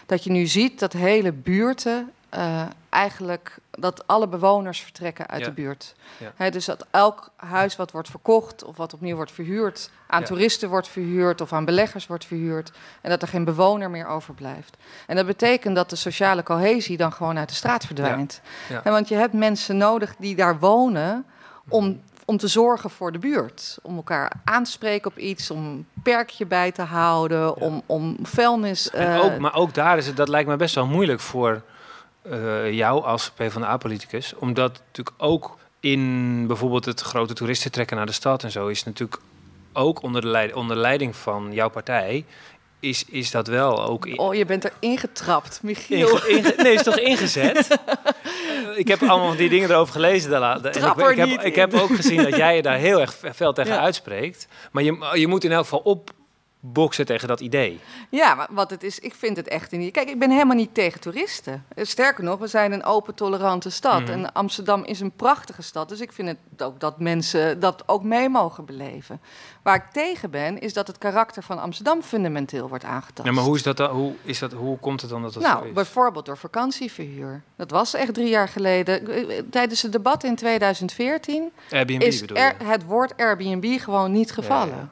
dat 0.05 0.23
je 0.23 0.31
nu 0.31 0.45
ziet 0.45 0.79
dat 0.79 0.93
hele 0.93 1.31
buurten 1.31 2.11
eigenlijk, 2.89 3.58
dat 3.71 4.08
alle 4.08 4.28
bewoners 4.28 4.80
vertrekken 4.82 5.28
uit 5.28 5.39
Ja. 5.39 5.45
de 5.47 5.52
buurt. 5.54 5.95
Ja. 6.38 6.50
Dus 6.50 6.65
dat 6.65 6.86
elk 6.91 7.30
huis 7.36 7.76
wat 7.76 7.91
wordt 7.91 8.10
verkocht 8.10 8.63
of 8.63 8.78
wat 8.78 8.93
opnieuw 8.93 9.15
wordt 9.15 9.32
verhuurd, 9.32 9.89
aan 10.08 10.19
Ja. 10.21 10.26
toeristen 10.26 10.69
wordt 10.69 10.88
verhuurd 10.88 11.41
of 11.41 11.54
aan 11.54 11.65
beleggers 11.65 12.08
wordt 12.08 12.26
verhuurd. 12.26 12.71
En 13.02 13.10
dat 13.10 13.21
er 13.21 13.28
geen 13.28 13.43
bewoner 13.43 13.89
meer 13.89 14.08
overblijft. 14.08 14.78
En 15.08 15.15
dat 15.15 15.26
betekent 15.26 15.76
dat 15.76 15.89
de 15.89 15.95
sociale 15.95 16.43
cohesie 16.43 16.97
dan 16.97 17.13
gewoon 17.13 17.38
uit 17.38 17.50
de 17.50 17.56
straat 17.56 17.86
verdwijnt. 17.86 18.41
Want 18.84 19.08
je 19.08 19.15
hebt 19.15 19.34
mensen 19.34 19.78
nodig 19.78 20.15
die 20.17 20.36
daar 20.36 20.60
wonen 20.60 21.26
om, 21.69 22.02
om 22.26 22.38
te 22.38 22.47
zorgen 22.47 22.89
voor 22.89 23.12
de 23.12 23.19
buurt. 23.19 23.78
Om 23.82 23.95
elkaar 23.95 24.32
aan 24.43 24.63
te 24.63 24.71
spreken 24.71 25.12
op 25.12 25.17
iets, 25.17 25.52
om 25.52 25.65
een 25.65 25.88
perkje 26.04 26.45
bij 26.45 26.71
te 26.71 26.82
houden, 26.82 27.56
om, 27.56 27.82
om 27.86 28.17
vuilnis... 28.21 28.89
En 28.89 29.13
eh, 29.13 29.23
ook, 29.23 29.38
maar 29.38 29.54
ook 29.56 29.73
daar 29.73 29.97
is 29.97 30.08
het, 30.08 30.17
dat 30.17 30.28
lijkt 30.30 30.50
me 30.50 30.56
best 30.56 30.76
wel 30.76 30.88
moeilijk 30.88 31.19
voor 31.19 31.62
eh, 32.31 32.71
jou 32.71 33.03
als 33.03 33.31
PvdA-politicus. 33.35 34.33
Omdat 34.35 34.81
natuurlijk 34.87 35.15
ook 35.23 35.57
in 35.79 36.47
bijvoorbeeld 36.47 36.85
het 36.85 37.01
grote 37.01 37.33
toeristentrekken 37.33 37.97
naar 37.97 38.05
de 38.05 38.11
stad 38.11 38.43
en 38.43 38.51
zo 38.51 38.67
is 38.67 38.83
natuurlijk 38.83 39.21
ook 39.73 40.01
onder, 40.03 40.21
de 40.21 40.27
leid, 40.27 40.53
onder 40.53 40.77
leiding 40.77 41.15
van 41.15 41.49
jouw 41.53 41.69
partij. 41.69 42.25
Is, 42.79 43.05
is 43.05 43.31
dat 43.31 43.47
wel 43.47 43.83
ook. 43.85 44.05
in- 44.05 44.19
Oh, 44.19 44.33
je 44.35 44.45
bent 44.45 44.63
er 44.63 44.71
ingetrapt, 44.79 45.59
Michiel. 45.63 46.07
Inge- 46.09 46.27
inge- 46.27 46.53
nee, 46.57 46.73
is 46.73 46.83
toch 46.83 46.97
ingezet? 46.99 47.67
Eh, 48.47 48.77
ik 48.77 48.87
heb 48.87 49.01
allemaal 49.03 49.35
die 49.35 49.49
dingen 49.49 49.69
erover 49.69 49.93
gelezen. 49.93 50.29
daarna. 50.29 50.53
En 50.61 50.83
ik, 50.99 51.09
ik, 51.09 51.17
heb, 51.17 51.41
ik 51.41 51.55
heb 51.55 51.73
ook 51.73 51.95
gezien 51.95 52.23
dat 52.23 52.35
jij 52.35 52.55
je 52.55 52.61
daar 52.61 52.77
heel 52.77 52.99
erg 53.01 53.15
fel 53.35 53.53
tegen 53.53 53.73
Ja. 53.73 53.79
uitspreekt. 53.79 54.47
Maar 54.71 54.83
je, 54.83 55.11
je 55.13 55.27
moet 55.27 55.43
in 55.43 55.51
elk 55.51 55.63
geval 55.63 55.81
opboksen 56.63 57.06
tegen 57.06 57.28
dat 57.28 57.39
idee. 57.39 57.80
Ja, 58.10 58.36
maar 58.36 58.48
wat 58.52 58.70
het 58.70 58.84
is, 58.84 59.00
ik 59.00 59.13
vind 59.15 59.38
het 59.38 59.48
echt 59.48 59.72
niet. 59.72 59.91
Kijk, 59.91 60.10
ik 60.10 60.20
ben 60.20 60.32
helemaal 60.32 60.56
niet 60.56 60.74
tegen 60.74 61.00
toeristen. 61.02 61.65
Eh, 61.76 61.86
Sterker 61.86 62.24
nog, 62.24 62.39
we 62.39 62.48
zijn 62.48 62.72
een 62.72 62.84
open, 62.84 63.13
tolerante 63.15 63.70
stad. 63.70 64.02
Mhm. 64.02 64.12
En 64.12 64.34
Amsterdam 64.34 64.84
is 64.84 65.00
een 65.00 65.12
prachtige 65.12 65.62
stad. 65.62 65.89
Dus 65.89 66.00
ik 66.02 66.12
vind 66.12 66.28
het 66.28 66.62
ook 66.63 66.80
dat 66.80 67.00
mensen 67.00 67.60
dat 67.60 67.84
ook 67.86 68.04
mee 68.04 68.30
mogen 68.30 68.65
beleven. 68.65 69.22
Waar 69.63 69.76
ik 69.76 69.91
tegen 69.91 70.30
ben, 70.32 70.60
is 70.60 70.74
dat 70.74 70.88
het 70.88 70.98
karakter 70.98 71.43
van 71.43 71.60
Amsterdam 71.60 72.02
fundamenteel 72.02 72.70
wordt 72.70 72.84
aangetast. 72.84 73.28
Ja, 73.28 73.34
maar 73.34 73.43
hoe, 73.43 73.56
is 73.56 73.63
dat 73.63 73.78
dan, 73.78 73.89
hoe, 73.89 74.13
is 74.24 74.39
dat, 74.39 74.52
hoe 74.52 74.78
komt 74.80 75.02
het 75.02 75.10
dan 75.10 75.22
dat 75.22 75.34
dat 75.34 75.43
zo 75.43 75.50
Nou, 75.50 75.67
is? 75.67 75.74
bijvoorbeeld 75.74 76.26
door 76.26 76.38
vakantieverhuur. 76.38 77.41
Dat 77.56 77.72
was 77.72 77.93
echt 77.93 78.13
drie 78.13 78.30
jaar 78.30 78.48
geleden. 78.50 79.08
Eh, 79.30 79.41
Tijdens 79.52 79.82
het 79.82 79.91
debat 79.91 80.24
in 80.24 80.36
2014 80.36 81.52
Airbnb 81.72 82.02
is 82.02 82.20
bedoel 82.20 82.38
je? 82.38 82.43
er, 82.43 82.56
het 82.65 82.86
woord 82.86 83.17
Airbnb 83.17 83.80
gewoon 83.80 84.12
niet 84.12 84.32
gevallen. 84.32 84.67
Ja, 84.78 84.89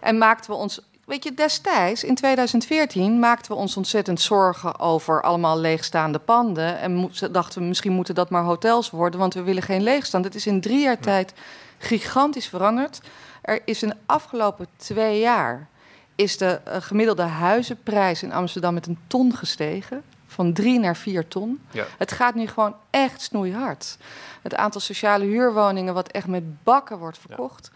En 0.00 0.18
maakten 0.18 0.50
we 0.50 0.56
ons. 0.56 0.80
Weet 1.06 1.24
je, 1.24 1.34
destijds, 1.34 2.04
in 2.04 2.14
2014, 2.14 3.18
maakten 3.18 3.52
we 3.52 3.58
ons 3.58 3.76
ontzettend 3.76 4.20
zorgen 4.20 4.78
over 4.78 5.22
allemaal 5.22 5.58
leegstaande 5.58 6.18
panden. 6.18 6.78
En 6.78 7.10
dachten 7.30 7.60
we, 7.60 7.66
misschien 7.68 7.92
moeten 7.92 8.14
dat 8.14 8.30
maar 8.30 8.42
hotels 8.42 8.90
worden, 8.90 9.20
want 9.20 9.34
we 9.34 9.42
willen 9.42 9.62
geen 9.62 9.82
leegstand. 9.82 10.24
Het 10.24 10.34
is 10.34 10.46
in 10.46 10.60
drie 10.60 10.80
jaar 10.80 10.98
tijd 10.98 11.32
gigantisch 11.78 12.48
veranderd. 12.48 13.00
Er 13.42 13.60
is 13.64 13.82
in 13.82 13.88
de 13.88 13.96
afgelopen 14.06 14.66
twee 14.76 15.20
jaar 15.20 15.68
is 16.14 16.36
de 16.36 16.60
eh, 16.64 16.76
gemiddelde 16.80 17.22
huizenprijs 17.22 18.22
in 18.22 18.32
Amsterdam 18.32 18.74
met 18.74 18.86
een 18.86 18.98
ton 19.06 19.34
gestegen. 19.36 20.02
Van 20.26 20.52
drie 20.52 20.78
naar 20.78 20.96
vier 20.96 21.28
ton. 21.28 21.60
Ja. 21.70 21.86
Het 21.98 22.12
gaat 22.12 22.34
nu 22.34 22.46
gewoon 22.46 22.76
echt 22.90 23.20
snoeihard. 23.20 23.96
Het 24.42 24.54
aantal 24.54 24.80
sociale 24.80 25.24
huurwoningen 25.24 25.94
wat 25.94 26.08
echt 26.08 26.26
met 26.26 26.64
bakken 26.64 26.98
wordt 26.98 27.18
verkocht. 27.18 27.70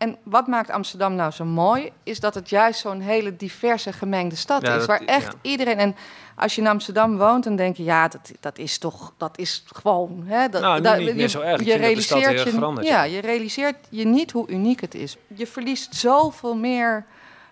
En 0.00 0.16
wat 0.22 0.46
maakt 0.46 0.70
Amsterdam 0.70 1.14
nou 1.14 1.30
zo 1.30 1.44
mooi, 1.44 1.92
is 2.02 2.20
dat 2.20 2.34
het 2.34 2.48
juist 2.50 2.80
zo'n 2.80 3.00
hele 3.00 3.36
diverse 3.36 3.92
gemengde 3.92 4.36
stad 4.36 4.62
Ja, 4.62 4.72
is. 4.72 4.76
dat- 4.78 4.86
waar 4.86 5.00
echt 5.04 5.32
ja. 5.32 5.50
iedereen. 5.50 5.78
En 5.78 5.96
als 6.36 6.54
je 6.54 6.60
in 6.60 6.66
Amsterdam 6.66 7.16
woont, 7.18 7.44
dan 7.44 7.56
denk 7.56 7.76
je, 7.76 7.84
ja, 7.84 8.08
dat, 8.08 8.32
dat 8.40 8.58
is 8.58 8.78
toch, 8.78 9.12
dat 9.16 9.38
is 9.38 9.64
gewoon. 9.66 10.22
Hè, 10.26 10.48
dat, 10.48 10.62
Nou, 10.62 10.80
dat- 10.80 10.98
niet 10.98 11.14
meer 11.14 11.28
zo 11.28 11.40
erg. 11.40 11.64
Je 11.64 11.74
realiseert 11.76 12.42
je, 12.42 12.50
veranderd, 12.50 12.86
ja, 12.86 13.02
je 13.02 13.20
realiseert 13.20 13.76
je 13.88 14.04
niet 14.06 14.30
hoe 14.30 14.48
uniek 14.48 14.80
het 14.80 14.94
is. 14.94 15.16
Je 15.26 15.46
verliest 15.46 15.94
zoveel 15.94 16.56
meer 16.56 17.04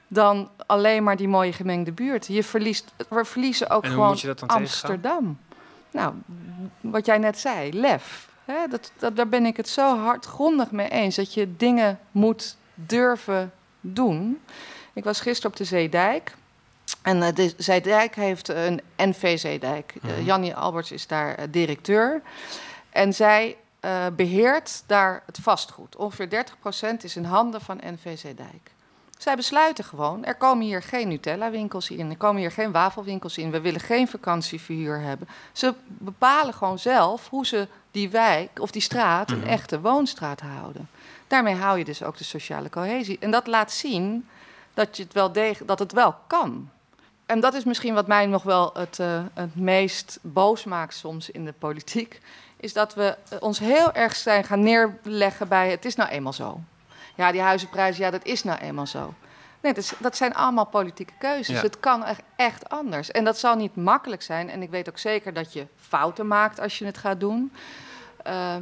dan 0.06 0.48
alleen 0.66 1.02
maar 1.02 1.16
die 1.16 1.28
mooie 1.28 1.52
gemengde 1.52 1.92
buurt. 1.92 2.26
Je 2.26 2.42
verliest, 2.44 2.92
we 3.08 3.24
verliezen 3.24 3.70
ook 3.70 3.82
En 3.82 3.88
hoe 3.88 3.96
gewoon 3.96 4.10
moet 4.10 4.20
je 4.20 4.26
dat 4.26 4.38
dan 4.38 4.48
tegengaan? 4.48 4.90
Amsterdam. 4.90 5.38
Nou, 5.90 6.14
wat 6.80 7.06
jij 7.06 7.18
net 7.18 7.38
zei, 7.38 7.72
lef. 7.80 8.28
Hè, 8.52 8.66
dat, 8.68 8.92
dat, 8.98 9.16
daar 9.16 9.28
ben 9.28 9.46
ik 9.46 9.56
het 9.56 9.68
zo 9.68 9.98
hardgrondig 9.98 10.70
mee 10.70 10.88
eens. 10.88 11.16
Dat 11.16 11.34
je 11.34 11.56
dingen 11.56 11.98
moet 12.10 12.56
durven 12.74 13.52
doen. 13.80 14.40
Ik 14.92 15.04
was 15.04 15.20
gisteren 15.20 15.50
op 15.50 15.56
de 15.56 15.64
Zeedijk. 15.64 16.34
En 17.02 17.22
eh, 17.22 17.34
de 17.34 17.54
Zeedijk 17.56 18.14
heeft 18.14 18.48
een 18.48 18.80
NV-Zeedijk. 18.96 19.94
Eh, 20.02 20.10
Mhm. 20.10 20.22
Jannie 20.24 20.54
Alberts 20.56 20.92
is 20.92 21.06
daar 21.06 21.34
eh, 21.34 21.44
directeur. 21.50 22.22
En 22.90 23.12
zij 23.14 23.56
eh, 23.80 24.06
beheert 24.16 24.82
daar 24.86 25.22
het 25.26 25.38
vastgoed. 25.42 25.96
Ongeveer 25.96 26.28
30% 26.28 27.04
is 27.04 27.16
in 27.16 27.24
handen 27.24 27.60
van 27.60 27.80
NV 27.84 28.18
Zeedijk. 28.18 28.70
Zij 29.18 29.36
besluiten 29.36 29.84
gewoon, 29.84 30.24
er 30.24 30.34
komen 30.34 30.66
hier 30.66 30.82
geen 30.82 31.08
Nutella-winkels 31.08 31.90
in, 31.90 32.10
er 32.10 32.16
komen 32.16 32.40
hier 32.40 32.50
geen 32.52 32.72
wafelwinkels 32.72 33.38
in, 33.38 33.50
we 33.50 33.60
willen 33.60 33.80
geen 33.80 34.08
vakantieverhuur 34.08 35.00
hebben. 35.00 35.28
Ze 35.52 35.74
bepalen 35.86 36.54
gewoon 36.54 36.78
zelf 36.78 37.28
hoe 37.28 37.46
ze 37.46 37.68
die 37.98 38.10
wijk 38.10 38.60
of 38.60 38.70
die 38.70 38.82
straat 38.82 39.30
een 39.30 39.38
Mhm. 39.38 39.46
echte 39.48 39.80
woonstraat 39.80 40.40
houden. 40.40 40.88
Daarmee 41.26 41.54
hou 41.54 41.78
je 41.78 41.84
dus 41.84 42.02
ook 42.02 42.16
de 42.18 42.24
sociale 42.24 42.70
cohesie. 42.70 43.16
En 43.20 43.30
dat 43.30 43.46
laat 43.46 43.72
zien 43.72 44.28
dat, 44.74 44.96
je 44.96 45.02
het, 45.02 45.12
wel 45.12 45.32
deg- 45.32 45.64
dat 45.64 45.78
het 45.78 45.92
wel 45.92 46.14
kan. 46.26 46.70
En 47.26 47.40
dat 47.40 47.54
is 47.54 47.64
misschien 47.64 47.94
wat 47.94 48.06
mij 48.06 48.26
nog 48.26 48.42
wel 48.42 48.70
het, 48.74 48.98
eh, 48.98 49.22
het 49.34 49.56
meest 49.56 50.18
boos 50.22 50.64
maakt 50.64 50.94
soms 50.94 51.30
in 51.30 51.44
de 51.44 51.52
politiek. 51.52 52.20
Is 52.56 52.72
dat 52.72 52.94
we 52.94 53.16
eh, 53.30 53.38
ons 53.40 53.58
heel 53.58 53.92
erg 53.92 54.16
zijn 54.16 54.44
gaan 54.44 54.60
neerleggen 54.62 55.48
bij 55.48 55.70
het 55.70 55.84
is 55.84 55.94
nou 55.94 56.08
eenmaal 56.10 56.32
zo. 56.32 56.60
Ja, 57.14 57.32
die 57.32 57.40
huizenprijzen, 57.40 58.04
ja, 58.04 58.10
dat 58.10 58.24
is 58.24 58.42
nou 58.44 58.58
eenmaal 58.58 58.86
zo. 58.86 59.14
Nee, 59.60 59.74
dat, 59.74 59.82
is- 59.84 59.92
dat 59.98 60.16
zijn 60.16 60.34
allemaal 60.34 60.66
politieke 60.66 61.12
keuzes. 61.18 61.56
Ja. 61.56 61.62
Het 61.62 61.80
kan 61.80 62.04
echt, 62.04 62.20
echt 62.36 62.68
anders. 62.68 63.10
En 63.10 63.24
dat 63.24 63.38
zal 63.38 63.56
niet 63.56 63.76
makkelijk 63.76 64.22
zijn. 64.22 64.50
En 64.50 64.62
ik 64.62 64.70
weet 64.70 64.88
ook 64.88 64.98
zeker 64.98 65.32
dat 65.32 65.52
je 65.52 65.66
fouten 65.76 66.26
maakt 66.26 66.60
als 66.60 66.78
je 66.78 66.84
het 66.84 66.98
gaat 66.98 67.20
doen. 67.20 67.52
Eh, 68.28 68.56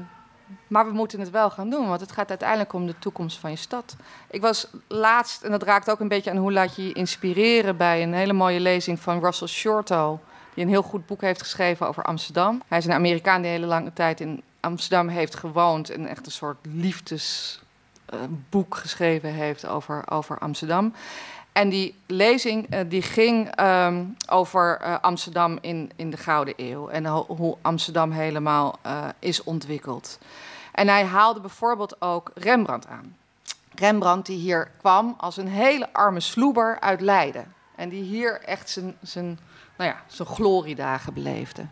maar 0.66 0.86
we 0.86 0.92
moeten 0.92 1.20
het 1.20 1.30
wel 1.30 1.50
gaan 1.50 1.70
doen, 1.70 1.88
want 1.88 2.00
het 2.00 2.12
gaat 2.12 2.28
uiteindelijk 2.28 2.72
om 2.72 2.86
de 2.86 2.98
toekomst 2.98 3.38
van 3.38 3.50
je 3.50 3.56
stad. 3.56 3.96
Ik 4.30 4.40
was 4.40 4.66
laatst, 4.88 5.42
en 5.42 5.50
dat 5.50 5.62
raakt 5.62 5.90
ook 5.90 6.00
een 6.00 6.08
beetje 6.08 6.30
aan 6.30 6.36
hoe 6.36 6.52
laat 6.52 6.76
je 6.76 6.86
je 6.86 6.92
inspireren 6.92 7.76
bij 7.76 8.02
een 8.02 8.14
hele 8.14 8.32
mooie 8.32 8.60
lezing 8.60 9.00
van 9.00 9.20
Russell 9.20 9.46
Shorto, 9.46 10.20
die 10.54 10.64
een 10.64 10.70
heel 10.70 10.82
goed 10.82 11.06
boek 11.06 11.20
heeft 11.20 11.42
geschreven 11.42 11.88
over 11.88 12.02
Amsterdam. 12.02 12.62
Hij 12.68 12.78
is 12.78 12.84
een 12.84 12.92
Amerikaan 12.92 13.42
die 13.42 13.50
hele 13.50 13.66
lange 13.66 13.92
tijd 13.92 14.20
in 14.20 14.42
Amsterdam 14.60 15.08
heeft 15.08 15.34
gewoond 15.34 15.90
en 15.90 16.06
echt 16.06 16.26
een 16.26 16.32
soort 16.32 16.58
liefdesboek 16.62 17.64
geschreven 18.74 19.32
heeft 19.32 19.66
over, 19.66 20.10
over 20.10 20.38
Amsterdam. 20.38 20.92
En 21.56 21.68
die 21.68 21.94
lezing 22.06 22.66
eh, 22.70 22.80
die 22.88 23.02
ging 23.02 23.50
ehm, 23.54 24.04
over 24.30 24.78
eh, 24.80 24.96
Amsterdam 25.00 25.58
in, 25.60 25.90
in 25.96 26.10
de 26.10 26.16
Gouden 26.16 26.54
Eeuw 26.56 26.88
en 26.88 27.06
ho- 27.06 27.26
hoe 27.28 27.56
Amsterdam 27.62 28.10
helemaal 28.10 28.78
eh, 28.82 29.04
is 29.18 29.44
ontwikkeld. 29.44 30.18
En 30.72 30.88
hij 30.88 31.04
haalde 31.04 31.40
bijvoorbeeld 31.40 32.00
ook 32.00 32.30
Rembrandt 32.34 32.86
aan. 32.86 33.16
Rembrandt 33.74 34.26
die 34.26 34.38
hier 34.38 34.70
kwam 34.78 35.14
als 35.18 35.36
een 35.36 35.48
hele 35.48 35.92
arme 35.92 36.20
sloeber 36.20 36.80
uit 36.80 37.00
Leiden. 37.00 37.52
En 37.74 37.88
die 37.88 38.02
hier 38.02 38.40
echt 38.40 38.70
zijn, 38.70 38.96
zijn, 39.02 39.38
nou 39.76 39.90
ja, 39.90 40.02
zijn 40.06 40.28
gloriedagen 40.28 41.14
beleefde. 41.14 41.66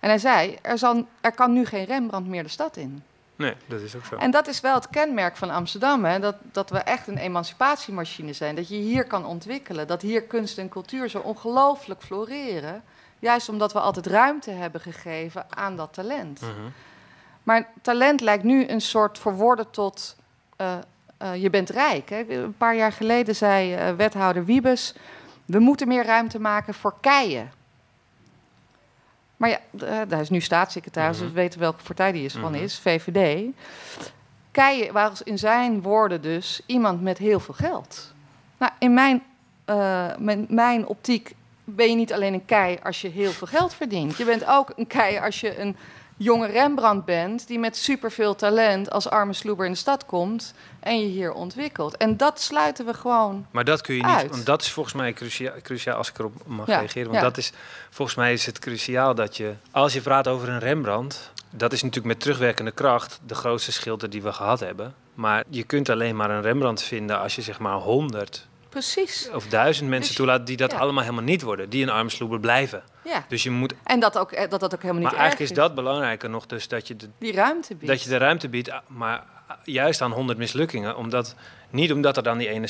En 0.00 0.08
hij 0.08 0.18
zei, 0.18 0.58
er, 0.62 0.78
zal, 0.78 1.06
er 1.20 1.32
kan 1.32 1.52
nu 1.52 1.64
geen 1.66 1.84
Rembrandt 1.84 2.28
meer 2.28 2.42
de 2.42 2.48
stad 2.48 2.76
in. 2.76 3.02
Nee, 3.36 3.54
dat 3.66 3.80
is 3.80 3.96
ook 3.96 4.04
zo. 4.04 4.16
En 4.16 4.30
dat 4.30 4.46
is 4.46 4.60
wel 4.60 4.74
het 4.74 4.88
kenmerk 4.88 5.36
van 5.36 5.50
Amsterdam, 5.50 6.04
hè? 6.04 6.18
Dat, 6.18 6.36
dat 6.52 6.70
we 6.70 6.78
echt 6.78 7.08
een 7.08 7.16
emancipatiemachine 7.16 8.32
zijn. 8.32 8.54
Dat 8.54 8.68
je 8.68 8.76
hier 8.76 9.04
kan 9.04 9.26
ontwikkelen, 9.26 9.86
dat 9.86 10.02
hier 10.02 10.22
kunst 10.22 10.58
en 10.58 10.68
cultuur 10.68 11.08
zo 11.08 11.18
ongelooflijk 11.18 12.02
floreren. 12.02 12.82
Juist 13.18 13.48
omdat 13.48 13.72
we 13.72 13.80
altijd 13.80 14.06
ruimte 14.06 14.50
hebben 14.50 14.80
gegeven 14.80 15.46
aan 15.48 15.76
dat 15.76 15.92
talent. 15.92 16.40
Mhm. 16.40 16.50
Maar 17.42 17.68
talent 17.82 18.20
lijkt 18.20 18.44
nu 18.44 18.68
een 18.68 18.80
soort 18.80 19.18
verworden 19.18 19.70
tot 19.70 20.16
eh, 20.56 20.76
eh, 21.18 21.42
je 21.42 21.50
bent 21.50 21.70
rijk. 21.70 22.08
Hè? 22.08 22.24
Een 22.28 22.56
paar 22.56 22.76
jaar 22.76 22.92
geleden 22.92 23.36
zei 23.36 23.74
eh, 23.74 23.92
wethouder 23.92 24.44
Wiebes... 24.44 24.94
we 25.44 25.58
moeten 25.58 25.88
meer 25.88 26.04
ruimte 26.04 26.40
maken 26.40 26.74
voor 26.74 26.94
keien. 27.00 27.50
Maar 29.36 29.48
ja, 29.48 29.58
eh, 29.78 29.98
daar 30.08 30.20
is 30.20 30.30
nu 30.30 30.40
staatssecretaris, 30.40 31.18
dus 31.18 31.26
we 31.28 31.32
weten 31.34 31.60
welke 31.60 31.82
partij 31.82 32.12
die 32.12 32.24
is 32.24 32.32
van 32.32 32.52
Mhm. 32.52 32.62
is, 32.62 32.78
VVD. 32.78 33.44
Keijen 34.50 34.92
was 34.92 35.22
in 35.22 35.38
zijn 35.38 35.82
woorden 35.82 36.22
dus 36.22 36.60
iemand 36.66 37.02
met 37.02 37.18
heel 37.18 37.40
veel 37.40 37.54
geld. 37.54 38.12
Nou, 38.58 38.72
in 38.78 38.94
mijn, 38.94 39.22
eh, 39.64 40.06
mijn, 40.18 40.46
mijn 40.48 40.86
optiek 40.86 41.34
ben 41.64 41.88
je 41.90 41.96
niet 41.96 42.12
alleen 42.12 42.34
een 42.34 42.44
kei 42.44 42.78
als 42.82 43.00
je 43.00 43.08
heel 43.08 43.30
veel 43.30 43.46
geld 43.46 43.74
verdient. 43.74 44.16
Je 44.16 44.24
bent 44.24 44.44
ook 44.46 44.72
een 44.76 44.86
kei 44.86 45.18
als 45.18 45.40
je 45.40 45.58
een 45.60 45.76
jonge 46.16 46.46
Rembrandt 46.46 47.04
bent... 47.04 47.46
die 47.46 47.58
met 47.58 47.76
superveel 47.76 48.34
talent 48.34 48.90
als 48.90 49.08
arme 49.08 49.32
sloeber 49.32 49.66
in 49.66 49.72
de 49.72 49.78
stad 49.78 50.06
komt... 50.06 50.54
en 50.80 51.00
je 51.00 51.06
hier 51.06 51.32
ontwikkelt. 51.32 51.96
En 51.96 52.16
dat 52.16 52.40
sluiten 52.40 52.86
we 52.86 52.94
gewoon... 52.94 53.46
Maar 53.50 53.64
dat 53.64 53.80
kun 53.80 53.94
je 53.94 54.02
niet, 54.02 54.14
Uit. 54.16 54.30
want 54.30 54.46
dat 54.46 54.62
is 54.62 54.70
volgens 54.70 54.94
mij 54.94 55.12
cruciaal, 55.12 55.54
cruciaal 55.62 55.96
als 55.96 56.08
ik 56.08 56.18
erop 56.18 56.32
mag 56.46 56.66
Ja, 56.66 56.78
reageren. 56.78 57.10
Want 57.10 57.22
ja. 57.22 57.28
dat 57.28 57.36
is, 57.36 57.52
volgens 57.90 58.16
mij 58.16 58.32
is 58.32 58.46
het 58.46 58.58
cruciaal 58.58 59.14
dat 59.14 59.36
je, 59.36 59.54
als 59.70 59.92
je 59.92 60.00
praat 60.00 60.28
over 60.28 60.48
een 60.48 60.58
Rembrandt, 60.58 61.32
dat 61.50 61.72
is 61.72 61.82
natuurlijk 61.82 62.14
met 62.14 62.20
terugwerkende 62.20 62.70
kracht 62.70 63.20
de 63.26 63.34
grootste 63.34 63.72
schilder 63.72 64.10
die 64.10 64.22
we 64.22 64.32
gehad 64.32 64.60
hebben. 64.60 64.94
Maar 65.14 65.44
je 65.48 65.62
kunt 65.62 65.88
alleen 65.88 66.16
maar 66.16 66.30
een 66.30 66.42
Rembrandt 66.42 66.82
vinden 66.82 67.20
als 67.20 67.34
je 67.34 67.42
zeg 67.42 67.58
maar 67.58 67.74
honderd 67.74 68.46
Precies. 68.68 69.30
of 69.34 69.46
duizend 69.46 69.88
mensen 69.88 70.08
Dus- 70.08 70.16
toelaat 70.16 70.46
die 70.46 70.56
dat 70.56 70.70
ja. 70.70 70.78
allemaal 70.78 71.02
helemaal 71.02 71.24
niet 71.24 71.42
worden, 71.42 71.70
die 71.70 71.82
een 71.82 71.90
armsloeber 71.90 72.40
blijven. 72.40 72.82
Ja. 73.06 73.24
Dus 73.28 73.42
je 73.42 73.50
moet, 73.50 73.74
En 73.84 74.00
dat, 74.00 74.18
ook, 74.18 74.32
eh, 74.32 74.50
dat 74.50 74.60
dat 74.60 74.74
ook 74.74 74.82
helemaal 74.82 75.02
niet 75.02 75.10
maar 75.12 75.20
eigenlijk 75.20 75.50
is 75.50 75.56
dat 75.56 75.74
belangrijker 75.74 76.30
nog 76.30 76.46
dus 76.46 76.68
dat 76.68 76.88
je 76.88 76.96
de, 76.96 77.08
Die 77.18 77.32
ruimte 77.32 77.74
biedt. 77.74 77.86
dat 77.92 78.02
je 78.02 78.08
de 78.08 78.16
ruimte 78.16 78.48
biedt, 78.48 78.70
ah, 78.70 78.78
maar 78.86 79.24
juist 79.64 80.00
aan 80.00 80.12
honderd 80.12 80.38
mislukkingen. 80.38 80.96
Omdat, 80.96 81.34
niet 81.70 81.92
omdat 81.92 82.16
er 82.16 82.22
dan 82.22 82.38
die 82.38 82.48
ene... 82.48 82.68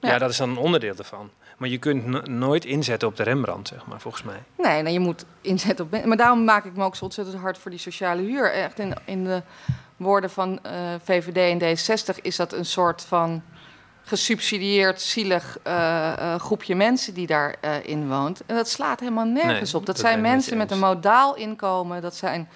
Ja. 0.00 0.08
Ja. 0.10 0.18
dat 0.18 0.30
is 0.30 0.36
dan 0.36 0.50
een 0.50 0.56
onderdeel 0.56 0.94
ervan. 0.98 1.30
Maar 1.56 1.68
je 1.68 1.78
kunt 1.78 2.06
no- 2.06 2.22
nooit 2.24 2.64
inzetten 2.64 3.08
op 3.08 3.16
de 3.16 3.22
Rembrandt, 3.22 3.68
zeg 3.68 3.86
maar, 3.86 4.00
volgens 4.00 4.22
mij. 4.22 4.42
Nee, 4.58 4.82
nee, 4.82 4.92
je 4.92 5.00
moet 5.00 5.24
inzetten 5.40 5.84
op... 5.84 6.04
Maar 6.04 6.16
daarom 6.16 6.44
maak 6.44 6.64
ik 6.64 6.76
me 6.76 6.84
ook 6.84 6.96
zo 6.96 7.04
ontzettend 7.04 7.36
hard 7.36 7.58
voor 7.58 7.70
die 7.70 7.80
sociale 7.80 8.22
huur. 8.22 8.52
Echt 8.52 8.78
in, 8.78 8.94
in 9.04 9.24
de 9.24 9.42
woorden 9.96 10.30
van 10.30 10.62
eh, 10.62 10.72
VVD 11.04 11.60
en 11.62 11.76
D60 11.76 12.22
is 12.22 12.36
dat 12.36 12.52
een 12.52 12.64
soort 12.64 13.02
van 13.04 13.42
gesubsidieerd, 14.08 15.00
zielig 15.00 15.58
eh, 15.62 16.12
eh, 16.12 16.40
groepje 16.40 16.74
mensen 16.74 17.14
die 17.14 17.26
daarin 17.26 17.84
in 17.84 18.08
woont. 18.08 18.42
En 18.46 18.56
dat 18.56 18.68
slaat 18.68 19.00
helemaal 19.00 19.24
nergens 19.24 19.72
Nee, 19.72 19.80
op. 19.80 19.86
Dat, 19.86 19.96
dat 19.96 19.98
zijn 19.98 20.20
mensen 20.20 20.56
met 20.56 20.70
een 20.70 20.78
modaal 20.78 21.36
inkomen. 21.36 22.02
Dat 22.02 22.16
zijn 22.16 22.48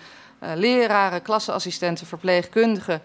eh, 0.43 0.51
leraren, 0.55 1.23
klasseassistenten, 1.23 2.07
verpleegkundigen... 2.07 3.03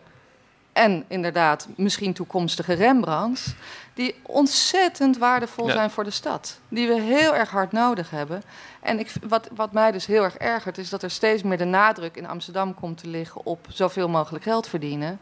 en 0.73 1.05
inderdaad 1.07 1.67
misschien 1.75 2.13
toekomstige 2.13 2.73
Rembrandts... 2.73 3.53
die 3.93 4.15
ontzettend 4.21 5.17
waardevol 5.17 5.67
Ja. 5.67 5.73
zijn 5.73 5.89
voor 5.89 6.03
de 6.03 6.09
stad. 6.09 6.59
Die 6.69 6.87
we 6.87 7.01
heel 7.01 7.35
erg 7.35 7.49
hard 7.49 7.71
nodig 7.71 8.09
hebben. 8.09 8.43
En 8.81 8.99
ik, 8.99 9.11
wat, 9.27 9.49
wat 9.55 9.71
mij 9.71 9.91
dus 9.91 10.05
heel 10.05 10.23
erg 10.23 10.37
ergert... 10.37 10.77
is 10.77 10.89
dat 10.89 11.03
er 11.03 11.11
steeds 11.11 11.43
meer 11.43 11.57
de 11.57 11.65
nadruk 11.65 12.15
in 12.15 12.27
Amsterdam 12.27 12.73
komt 12.73 12.97
te 12.97 13.07
liggen... 13.07 13.45
op 13.45 13.67
zoveel 13.69 14.09
mogelijk 14.09 14.43
geld 14.43 14.67
verdienen... 14.67 15.19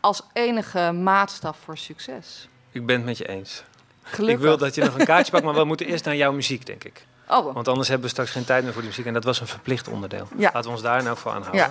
als 0.00 0.22
enige 0.32 0.92
maatstaf 0.92 1.58
voor 1.64 1.78
succes. 1.78 2.48
Ik 2.74 2.86
ben 2.86 2.96
het 2.96 3.04
met 3.04 3.18
je 3.18 3.28
eens. 3.28 3.62
Gelukkig. 4.02 4.36
Ik 4.36 4.42
wil 4.42 4.56
dat 4.58 4.74
je 4.74 4.84
nog 4.84 4.98
een 4.98 5.04
kaartje 5.06 5.32
pakt, 5.32 5.44
maar 5.44 5.54
we 5.54 5.64
moeten 5.74 5.86
eerst 5.86 6.04
naar 6.04 6.16
jouw 6.16 6.32
muziek, 6.32 6.66
denk 6.66 6.84
ik. 6.84 7.06
Oh, 7.28 7.54
Want 7.54 7.68
anders 7.68 7.88
hebben 7.88 8.06
we 8.06 8.12
straks 8.12 8.30
geen 8.30 8.44
tijd 8.44 8.62
meer 8.64 8.72
voor 8.72 8.80
die 8.80 8.90
muziek. 8.90 9.06
En 9.06 9.12
dat 9.12 9.24
was 9.24 9.40
een 9.40 9.46
verplicht 9.46 9.88
onderdeel. 9.88 10.28
Ja. 10.36 10.50
Laten 10.52 10.62
we 10.62 10.68
ons 10.76 10.82
daar 10.82 10.98
in 11.00 11.06
elk 11.06 11.16
geval 11.16 11.32
aan 11.32 11.42
houden. 11.42 11.60
ja. 11.60 11.70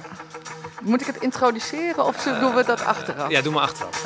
Moet 0.81 1.01
ik 1.01 1.07
het 1.07 1.21
introduceren 1.21 2.05
of 2.05 2.19
zo 2.21 2.39
doen 2.39 2.55
we 2.55 2.63
dat 2.63 2.85
achteraf? 2.85 3.29
Ja, 3.29 3.41
doe 3.41 3.53
maar 3.53 3.61
achteraf. 3.63 4.05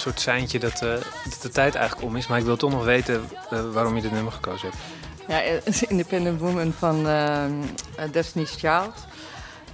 Soort 0.00 0.20
seintje 0.20 0.58
dat, 0.58 0.82
eh, 0.82 0.92
dat 1.24 1.38
de 1.42 1.48
tijd 1.48 1.74
eigenlijk 1.74 2.06
om 2.06 2.16
is. 2.16 2.26
Maar 2.26 2.38
ik 2.38 2.44
wil 2.44 2.56
toch 2.56 2.70
nog 2.70 2.84
weten 2.84 3.28
eh, 3.50 3.70
waarom 3.72 3.96
je 3.96 4.02
dit 4.02 4.12
nummer 4.12 4.32
gekozen 4.32 4.68
hebt. 4.68 4.82
Ja, 5.28 5.42
eh, 5.42 5.82
Independent 5.88 6.40
Woman 6.40 6.72
van 6.72 7.08
ehm, 7.08 7.52
eh, 7.96 8.12
Destiny's 8.12 8.56
Child. 8.56 9.06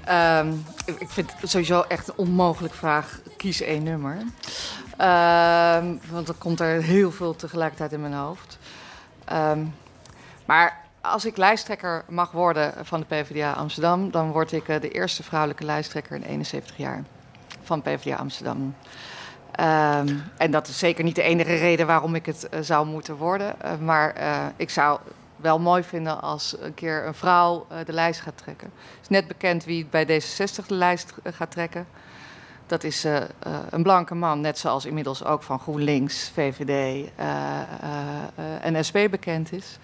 Ehm, 0.04 0.52
ik 0.84 1.10
vind 1.10 1.32
het 1.36 1.50
sowieso 1.50 1.80
echt 1.80 2.08
een 2.08 2.14
onmogelijk 2.16 2.74
vraag. 2.74 3.20
Kies 3.36 3.60
één 3.60 3.82
nummer. 3.82 4.16
Ehm, 4.96 5.94
want 6.10 6.28
er 6.28 6.34
komt 6.38 6.60
er 6.60 6.82
heel 6.82 7.12
veel 7.12 7.36
tegelijkertijd 7.36 7.92
in 7.92 8.00
mijn 8.00 8.12
hoofd. 8.12 8.58
Maar 10.44 10.84
als 11.00 11.24
ik 11.24 11.36
lijsttrekker 11.36 12.04
mag 12.08 12.30
worden 12.30 12.74
van 12.82 13.00
de 13.00 13.06
PvdA 13.06 13.52
Amsterdam, 13.52 14.10
dan 14.10 14.32
word 14.32 14.52
ik 14.52 14.66
de 14.66 14.90
eerste 14.90 15.22
vrouwelijke 15.22 15.64
lijsttrekker 15.64 16.16
in 16.16 16.22
71 16.22 16.76
jaar 16.76 17.04
van 17.62 17.82
PvdA 17.82 18.16
Amsterdam. 18.16 18.74
Ehm, 19.56 20.08
en 20.36 20.50
dat 20.50 20.68
is 20.68 20.78
zeker 20.78 21.04
niet 21.04 21.14
de 21.14 21.22
enige 21.22 21.54
reden 21.54 21.86
waarom 21.86 22.14
ik 22.14 22.26
het 22.26 22.48
zou 22.60 22.86
moeten 22.86 23.16
worden. 23.16 23.54
maar 23.80 24.14
ik 24.56 24.70
zou 24.70 24.98
wel 25.36 25.58
mooi 25.58 25.82
vinden 25.82 26.22
als 26.22 26.56
een 26.60 26.74
keer 26.74 27.06
een 27.06 27.14
vrouw 27.14 27.66
de 27.84 27.92
lijst 27.92 28.20
gaat 28.20 28.38
trekken. 28.38 28.70
Het 28.76 29.02
is 29.02 29.08
net 29.08 29.26
bekend 29.28 29.64
wie 29.64 29.86
bij 29.86 30.04
D66 30.06 30.66
de 30.66 30.74
lijst 30.74 31.14
gaat 31.24 31.50
trekken. 31.50 31.86
Dat 32.66 32.84
is 32.84 33.04
uh, 33.04 33.14
uh, 33.16 33.22
een 33.70 33.82
blanke 33.82 34.14
man, 34.14 34.40
net 34.40 34.58
zoals 34.58 34.84
inmiddels 34.84 35.24
ook 35.24 35.42
van 35.42 35.58
GroenLinks, 35.58 36.30
VVD 36.34 37.08
uh, 37.20 37.60
en 38.60 38.84
SP 38.88 38.98
bekend 39.10 39.52
is. 39.52 39.78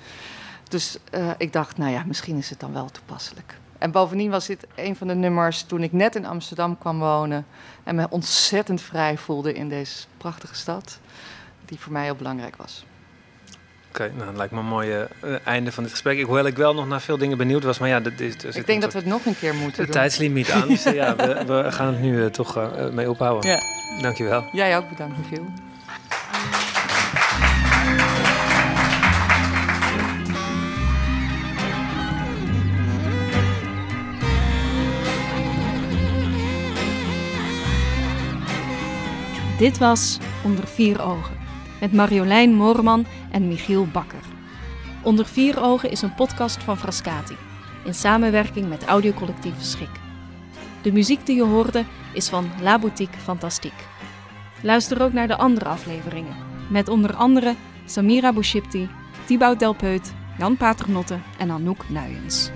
Dus 0.69 0.99
ik 1.37 1.53
dacht, 1.53 1.77
nou 1.77 1.93
ja, 1.93 2.03
misschien 2.07 2.37
is 2.37 2.51
het 2.51 2.61
dan 2.61 2.73
wel 2.73 2.91
toepasselijk. 2.91 3.55
En 3.83 3.91
bovendien 3.91 4.31
was 4.31 4.47
dit 4.47 4.67
een 4.75 4.97
van 4.97 5.07
de 5.07 5.15
nummers 5.15 5.63
toen 5.63 5.83
ik 5.83 5.93
net 5.93 6.17
in 6.17 6.27
Amsterdam 6.27 6.79
kwam 6.79 6.99
wonen 6.99 7.47
en 7.85 7.95
me 7.95 8.07
ontzettend 8.11 8.81
vrij 8.81 9.19
voelde 9.19 9.53
in 9.53 9.69
deze 9.69 10.05
prachtige 10.17 10.55
stad, 10.55 10.99
die 11.65 11.81
voor 11.81 11.93
mij 11.93 12.05
heel 12.05 12.15
belangrijk 12.15 12.57
was. 12.57 12.85
Oké, 13.89 14.13
nou, 14.15 14.27
dat 14.27 14.37
lijkt 14.37 14.53
me 14.53 14.59
een 14.59 14.67
mooi 14.67 15.07
uh, 15.25 15.47
einde 15.47 15.73
van 15.73 15.83
dit 15.83 15.93
gesprek. 15.93 16.19
Ik, 16.19 16.25
hoewel 16.25 16.47
ik 16.47 16.57
wel 16.57 16.75
nog 16.75 16.89
naar 16.89 17.01
veel 17.01 17.19
dingen 17.19 17.39
benieuwd 17.39 17.63
was, 17.63 17.79
maar 17.79 17.89
ja... 17.89 18.01
Dat 18.01 18.21
is, 18.21 18.35
ik 18.35 18.67
denk 18.67 18.83
dat 18.83 18.93
we 18.93 18.99
het 18.99 19.09
nog 19.09 19.25
een 19.25 19.39
keer 19.39 19.55
moeten 19.55 19.87
de 19.87 19.93
tijdslimiet 19.93 20.51
aan, 20.51 20.69
dus 20.69 20.87
uh, 20.87 20.95
ja, 20.95 21.17
we, 21.17 21.45
we, 21.63 21.73
gaan 21.73 21.87
het 21.87 22.01
nu 22.01 22.17
uh, 22.17 22.27
toch 22.27 22.71
mee 22.93 23.11
ophouden. 23.11 23.51
Ja. 23.51 23.61
Dankjewel. 24.03 24.45
Jij 24.53 24.77
ook 24.77 24.89
bedankt, 24.89 25.19
Michiel. 25.19 25.47
Dit 39.63 39.79
was 39.79 40.19
Onder 40.45 40.67
Vier 40.67 41.03
Ogen 41.03 41.37
met 41.81 41.93
Marjolein 41.93 42.55
Moorman 42.55 43.07
en 43.31 43.49
Michiel 43.49 43.87
Bakker. 43.87 44.23
Onder 45.03 45.27
Vier 45.27 45.63
Ogen 45.63 45.91
is 45.91 46.03
een 46.03 46.15
podcast 46.15 46.63
van 46.63 46.79
Frascati, 46.79 47.37
in 47.85 47.95
samenwerking 47.95 48.69
met 48.69 48.85
audiocollectief 48.85 49.55
Schik. 49.61 50.01
De 50.83 50.93
muziek 50.93 51.27
die 51.27 51.37
je 51.37 51.43
hoorde 51.43 51.85
is 52.13 52.29
van 52.29 52.51
La 52.61 52.79
Boutique 52.79 53.19
Fantastique. 53.19 53.85
Luister 54.63 55.03
ook 55.03 55.13
naar 55.13 55.29
de 55.29 55.37
andere 55.37 55.65
afleveringen, 55.65 56.37
met 56.71 56.89
onder 56.89 57.15
andere 57.15 57.55
Samira 57.85 58.33
Bouchipti, 58.33 58.89
Thibaut 59.25 59.59
Delpeut, 59.59 60.13
Jan 60.39 60.57
Paternotte 60.57 61.19
en 61.39 61.51
Anouk 61.51 61.89
Nuyens. 61.89 62.51